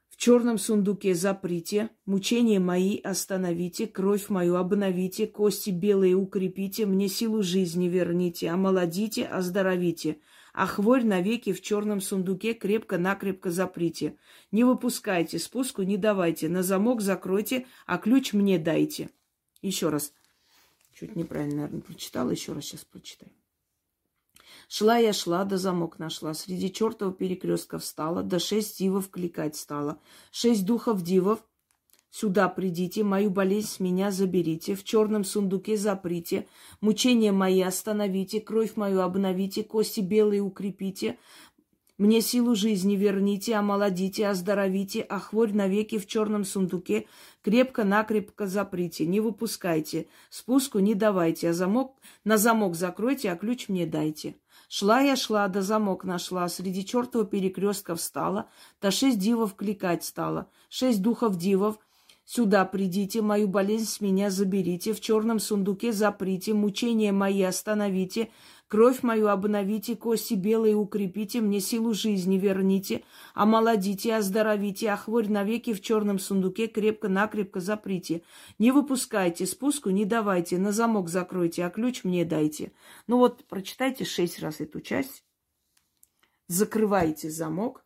В 0.10 0.20
черном 0.20 0.58
сундуке 0.58 1.14
заприте, 1.14 1.92
мучения 2.08 2.60
мои 2.60 2.98
остановите, 2.98 3.86
кровь 3.86 4.30
мою 4.30 4.56
обновите, 4.56 5.28
кости 5.28 5.70
белые 5.70 6.16
укрепите, 6.16 6.88
мне 6.88 7.08
силу 7.08 7.44
жизни 7.44 7.88
верните, 7.88 8.50
омолодите, 8.50 9.26
оздоровите 9.26 10.18
а 10.58 10.66
хворь 10.66 11.04
навеки 11.04 11.54
в 11.54 11.62
черном 11.62 12.02
сундуке 12.02 12.56
крепко-накрепко 12.56 13.52
заприте. 13.52 14.18
Не 14.52 14.64
выпускайте, 14.64 15.38
спуску 15.38 15.84
не 15.84 15.98
давайте, 15.98 16.50
на 16.50 16.64
замок 16.64 17.02
закройте, 17.02 17.68
а 17.86 18.00
ключ 18.00 18.34
мне 18.34 18.58
дайте. 18.58 19.12
Еще 19.62 19.90
раз. 19.90 20.14
Чуть 20.96 21.16
неправильно, 21.16 21.58
наверное, 21.58 21.82
прочитала. 21.82 22.32
Еще 22.32 22.54
раз 22.54 22.66
сейчас 22.66 22.84
прочитаю. 22.86 23.32
Шла 24.68 24.98
я, 24.98 25.14
шла, 25.14 25.46
да 25.46 25.58
замок 25.58 26.00
нашла. 26.00 26.34
Среди 26.34 26.74
чертова 26.74 27.14
перекрестка 27.14 27.78
встала, 27.78 28.24
да 28.24 28.40
шесть 28.40 28.80
дивов 28.80 29.12
кликать 29.12 29.56
стала. 29.56 30.02
Шесть 30.32 30.66
духов 30.66 31.04
дивов 31.04 31.46
Сюда 32.10 32.48
придите, 32.50 33.04
мою 33.04 33.30
болезнь 33.30 33.68
с 33.68 33.80
меня 33.80 34.12
заберите, 34.12 34.76
в 34.76 34.84
черном 34.84 35.24
сундуке 35.24 35.78
заприте, 35.78 36.48
мучения 36.82 37.32
мои 37.32 37.62
остановите, 37.62 38.40
кровь 38.40 38.76
мою 38.76 39.02
обновите, 39.02 39.64
кости 39.64 40.00
белые 40.00 40.42
укрепите, 40.42 41.18
Мне 41.98 42.22
силу 42.22 42.54
жизни 42.54 42.96
верните, 42.96 43.56
омолодите, 43.56 44.28
оздоровите, 44.28 45.02
а 45.02 45.20
хворь 45.20 45.54
навеки 45.54 45.98
в 45.98 46.06
черном 46.06 46.46
сундуке 46.46 47.08
крепко-накрепко 47.42 48.46
заприте, 48.46 49.08
не 49.08 49.20
выпускайте, 49.20 50.06
спуску 50.30 50.78
не 50.78 50.94
давайте, 50.94 51.50
а 51.50 51.54
замок, 51.54 51.98
на 52.24 52.38
замок 52.38 52.76
закройте, 52.76 53.32
а 53.32 53.36
ключ 53.36 53.68
мне 53.68 53.88
дайте. 53.88 54.36
Шла 54.70 55.00
я, 55.02 55.16
шла, 55.16 55.48
да 55.48 55.62
замок 55.62 56.04
нашла, 56.04 56.48
среди 56.50 56.86
чертова 56.86 57.26
перекрестка 57.26 57.96
встала, 57.96 58.48
да 58.80 58.92
шесть 58.92 59.18
дивов 59.18 59.56
кликать 59.56 60.04
стала, 60.04 60.52
шесть 60.70 61.02
духов 61.02 61.36
дивов, 61.36 61.80
Сюда 62.30 62.66
придите, 62.66 63.22
мою 63.22 63.48
болезнь 63.48 63.86
с 63.86 64.02
меня 64.02 64.30
заберите, 64.30 64.92
в 64.92 65.00
черном 65.00 65.40
сундуке 65.40 65.94
заприте, 65.94 66.54
мучения 66.54 67.14
мои 67.14 67.42
остановите, 67.42 68.30
Кровь 68.68 69.02
мою 69.02 69.30
обновите, 69.30 69.96
кости 69.96 70.34
белые 70.34 70.76
укрепите, 70.76 71.40
мне 71.40 71.62
силу 71.62 71.94
жизни 71.94 72.38
верните, 72.38 73.06
омолодите, 73.34 74.14
оздоровите, 74.14 74.90
а 74.90 74.98
хворь 74.98 75.30
навеки 75.30 75.74
в 75.74 75.80
черном 75.80 76.20
сундуке 76.20 76.68
крепко-накрепко 76.68 77.62
заприте. 77.62 78.24
Не 78.60 78.74
выпускайте, 78.74 79.46
спуску 79.46 79.90
не 79.90 80.04
давайте, 80.04 80.58
на 80.58 80.74
замок 80.74 81.08
закройте, 81.08 81.64
а 81.64 81.70
ключ 81.70 82.04
мне 82.04 82.26
дайте. 82.26 82.74
Ну 83.08 83.20
вот, 83.20 83.46
прочитайте 83.46 84.04
шесть 84.04 84.40
раз 84.40 84.60
эту 84.60 84.82
часть, 84.82 85.24
закрывайте 86.50 87.30
замок, 87.30 87.86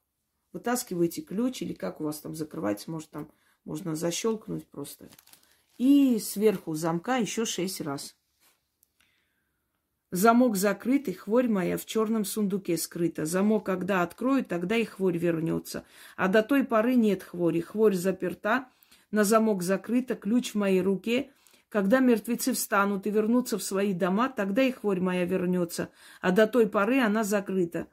вытаскиваете 0.52 1.22
ключ, 1.22 1.62
или 1.62 1.74
как 1.74 2.02
у 2.02 2.06
вас 2.06 2.22
там 2.22 2.34
закрывается, 2.34 2.90
может 2.90 3.12
там 3.12 3.30
можно 3.66 3.96
защелкнуть 3.96 4.68
просто. 4.68 5.10
И 5.78 6.20
сверху 6.20 6.76
замка 6.76 7.18
еще 7.18 7.46
шесть 7.46 7.82
раз. 7.82 8.16
Замок 10.12 10.58
закрытый, 10.58 11.14
хворь 11.14 11.48
моя 11.48 11.78
в 11.78 11.86
черном 11.86 12.26
сундуке 12.26 12.78
скрыта. 12.78 13.26
Замок, 13.26 13.66
когда 13.66 14.04
открою, 14.04 14.44
тогда 14.44 14.76
и 14.76 14.84
хворь 14.84 15.18
вернется. 15.18 15.86
А 16.18 16.28
до 16.28 16.44
той 16.44 16.66
поры 16.66 16.96
нет 16.96 17.24
хвори. 17.24 17.62
Хворь 17.62 17.96
заперта, 17.96 18.68
на 19.12 19.24
замок 19.24 19.64
закрыта, 19.64 20.16
ключ 20.16 20.52
в 20.52 20.56
моей 20.56 20.82
руке. 20.82 21.32
Когда 21.70 22.00
мертвецы 22.00 22.52
встанут 22.52 23.08
и 23.08 23.10
вернутся 23.10 23.58
в 23.58 23.64
свои 23.64 23.94
дома, 23.94 24.28
тогда 24.28 24.62
и 24.64 24.72
хворь 24.72 25.00
моя 25.00 25.24
вернется. 25.24 25.90
А 26.20 26.32
до 26.32 26.46
той 26.46 26.68
поры 26.68 27.00
она 27.00 27.24
закрыта. 27.24 27.88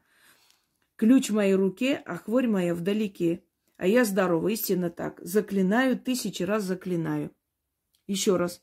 Ключ 0.97 1.31
в 1.31 1.35
моей 1.35 1.55
руке, 1.55 2.03
а 2.05 2.17
хворь 2.17 2.49
моя 2.49 2.75
вдалеке. 2.75 3.45
А 3.79 3.87
я 3.87 4.05
здорова, 4.05 4.49
истинно 4.49 4.91
так. 4.91 5.21
Заклинаю, 5.23 5.99
тысячи 5.99 6.43
раз 6.43 6.65
заклинаю. 6.65 7.31
Еще 8.07 8.37
раз. 8.37 8.63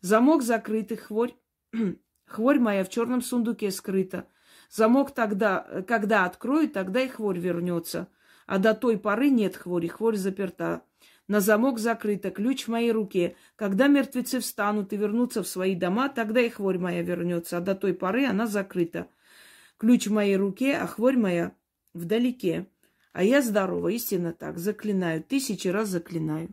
Замок 0.00 0.42
закрытый, 0.42 0.98
хворь 0.98 1.34
Хворь 2.26 2.58
моя 2.58 2.84
в 2.84 2.88
черном 2.88 3.22
сундуке 3.22 3.70
скрыта. 3.70 4.26
Замок 4.70 5.14
тогда, 5.14 5.84
когда 5.86 6.24
открою, 6.24 6.68
тогда 6.68 7.00
и 7.00 7.08
хворь 7.08 7.38
вернется. 7.38 8.08
А 8.46 8.58
до 8.58 8.74
той 8.74 8.98
поры 8.98 9.30
нет 9.30 9.56
хвори, 9.56 9.88
хворь 9.88 10.16
заперта. 10.16 10.82
На 11.28 11.40
замок 11.40 11.78
закрыто, 11.78 12.30
ключ 12.30 12.64
в 12.64 12.68
моей 12.68 12.92
руке. 12.92 13.36
Когда 13.56 13.86
мертвецы 13.86 14.40
встанут 14.40 14.92
и 14.92 14.96
вернутся 14.96 15.42
в 15.42 15.48
свои 15.48 15.74
дома, 15.74 16.08
тогда 16.08 16.40
и 16.40 16.50
хворь 16.50 16.78
моя 16.78 17.02
вернется. 17.02 17.58
А 17.58 17.60
до 17.60 17.74
той 17.74 17.94
поры 17.94 18.26
она 18.26 18.46
закрыта. 18.46 19.08
Ключ 19.78 20.06
в 20.08 20.12
моей 20.12 20.36
руке, 20.36 20.76
а 20.76 20.86
хворь 20.86 21.16
моя 21.16 21.54
вдалеке. 21.94 22.68
А 23.14 23.22
я 23.22 23.42
здорова, 23.42 23.90
истинно 23.90 24.32
так, 24.32 24.58
заклинаю, 24.58 25.22
тысячи 25.22 25.68
раз 25.68 25.88
заклинаю. 25.88 26.52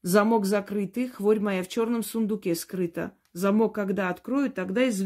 Замок 0.00 0.46
закрытый, 0.46 1.08
хворь 1.08 1.40
моя 1.40 1.62
в 1.62 1.68
черном 1.68 2.02
сундуке 2.02 2.54
скрыта. 2.54 3.12
Замок, 3.34 3.74
когда 3.74 4.08
открою, 4.08 4.50
тогда 4.50 4.82
из... 4.82 5.04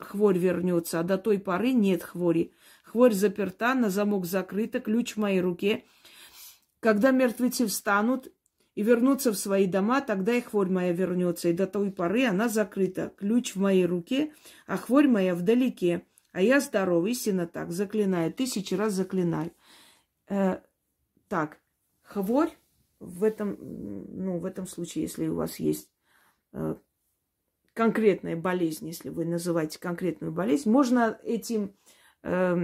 хворь 0.00 0.36
вернется, 0.36 0.98
а 0.98 1.04
до 1.04 1.16
той 1.16 1.38
поры 1.38 1.70
нет 1.70 2.02
хвори. 2.02 2.52
Хворь 2.82 3.12
заперта, 3.14 3.74
на 3.74 3.88
замок 3.88 4.26
закрыта, 4.26 4.80
ключ 4.80 5.14
в 5.14 5.18
моей 5.18 5.40
руке. 5.40 5.84
Когда 6.80 7.12
мертвецы 7.12 7.68
встанут 7.68 8.32
и 8.74 8.82
вернутся 8.82 9.30
в 9.30 9.38
свои 9.38 9.66
дома, 9.66 10.00
тогда 10.00 10.34
и 10.34 10.40
хворь 10.40 10.70
моя 10.70 10.90
вернется, 10.90 11.50
и 11.50 11.52
до 11.52 11.68
той 11.68 11.92
поры 11.92 12.24
она 12.26 12.48
закрыта. 12.48 13.12
Ключ 13.16 13.54
в 13.54 13.60
моей 13.60 13.86
руке, 13.86 14.32
а 14.66 14.76
хворь 14.76 15.06
моя 15.06 15.36
вдалеке. 15.36 16.02
А 16.32 16.42
я 16.42 16.58
здоров, 16.58 17.06
истинно 17.06 17.46
так, 17.46 17.70
заклинаю, 17.70 18.32
тысячи 18.32 18.74
раз 18.74 18.94
заклинаю. 18.94 19.52
Э, 20.28 20.60
так, 21.28 21.58
хворь 22.02 22.50
в 23.00 23.24
этом, 23.24 23.56
ну, 23.60 24.38
в 24.38 24.44
этом 24.44 24.66
случае, 24.66 25.02
если 25.02 25.28
у 25.28 25.36
вас 25.36 25.58
есть 25.58 25.90
э, 26.52 26.76
конкретная 27.74 28.36
болезнь, 28.36 28.86
если 28.86 29.08
вы 29.08 29.24
называете 29.24 29.78
конкретную 29.78 30.32
болезнь, 30.32 30.70
можно 30.70 31.18
этим, 31.22 31.74
э, 32.22 32.56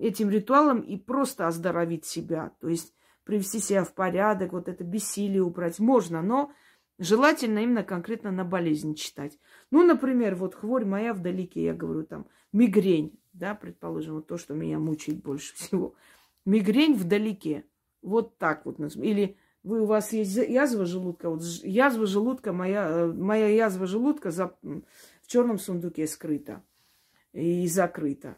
этим 0.00 0.30
ритуалом 0.30 0.80
и 0.80 0.96
просто 0.96 1.46
оздоровить 1.46 2.04
себя, 2.04 2.52
то 2.60 2.68
есть 2.68 2.94
привести 3.24 3.58
себя 3.58 3.84
в 3.84 3.92
порядок, 3.92 4.52
вот 4.52 4.68
это 4.68 4.84
бессилие 4.84 5.42
убрать. 5.42 5.78
Можно, 5.80 6.22
но 6.22 6.52
желательно 6.98 7.58
именно 7.58 7.82
конкретно 7.82 8.30
на 8.30 8.44
болезнь 8.44 8.94
читать. 8.94 9.38
Ну, 9.70 9.84
например, 9.84 10.36
вот 10.36 10.54
хворь 10.54 10.84
моя 10.84 11.12
вдалеке, 11.12 11.64
я 11.64 11.74
говорю 11.74 12.04
там, 12.04 12.28
мигрень, 12.52 13.20
да, 13.32 13.54
предположим, 13.54 14.14
вот 14.14 14.28
то, 14.28 14.38
что 14.38 14.54
меня 14.54 14.78
мучает 14.78 15.22
больше 15.22 15.54
всего. 15.56 15.94
Мигрень 16.46 16.94
вдалеке. 16.94 17.64
Вот 18.02 18.38
так 18.38 18.64
вот. 18.64 18.78
Или 18.96 19.36
вы, 19.64 19.82
у 19.82 19.86
вас 19.86 20.12
есть 20.12 20.36
язва 20.36 20.86
желудка, 20.86 21.28
вот 21.28 21.42
язва 21.42 22.06
желудка, 22.06 22.52
моя, 22.52 22.88
э, 22.88 23.12
моя 23.12 23.48
язва 23.48 23.86
желудка 23.86 24.30
за, 24.30 24.56
в 24.62 25.26
черном 25.26 25.58
сундуке 25.58 26.06
скрыта 26.06 26.62
и 27.32 27.66
закрыта. 27.66 28.36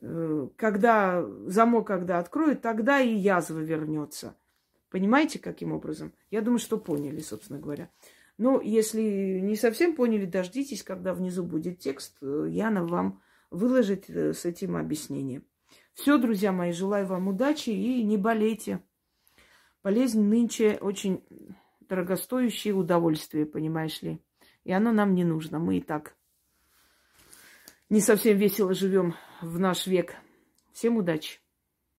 Э, 0.00 0.48
когда 0.56 1.22
замок, 1.46 1.86
когда 1.86 2.18
откроют, 2.18 2.62
тогда 2.62 3.00
и 3.00 3.14
язва 3.14 3.58
вернется. 3.58 4.34
Понимаете, 4.88 5.38
каким 5.38 5.72
образом? 5.72 6.14
Я 6.30 6.40
думаю, 6.40 6.58
что 6.58 6.78
поняли, 6.78 7.20
собственно 7.20 7.58
говоря. 7.58 7.90
Но 8.38 8.62
если 8.62 9.40
не 9.40 9.56
совсем 9.56 9.94
поняли, 9.94 10.24
дождитесь, 10.24 10.82
когда 10.82 11.12
внизу 11.12 11.44
будет 11.44 11.80
текст, 11.80 12.16
э, 12.22 12.46
Яна 12.48 12.82
вам 12.82 13.20
выложит 13.50 14.08
с 14.08 14.46
этим 14.46 14.76
объяснением. 14.76 15.44
Все, 15.96 16.18
друзья 16.18 16.52
мои, 16.52 16.72
желаю 16.72 17.06
вам 17.06 17.26
удачи 17.28 17.70
и 17.70 18.04
не 18.04 18.18
болейте. 18.18 18.80
Болезнь 19.82 20.22
нынче 20.22 20.78
очень 20.80 21.24
дорогостоящее 21.80 22.74
удовольствие, 22.74 23.46
понимаешь 23.46 24.02
ли. 24.02 24.22
И 24.64 24.72
оно 24.72 24.92
нам 24.92 25.14
не 25.14 25.24
нужно. 25.24 25.58
Мы 25.58 25.78
и 25.78 25.80
так 25.80 26.14
не 27.88 28.00
совсем 28.00 28.36
весело 28.36 28.74
живем 28.74 29.14
в 29.40 29.58
наш 29.58 29.86
век. 29.86 30.16
Всем 30.72 30.98
удачи! 30.98 31.45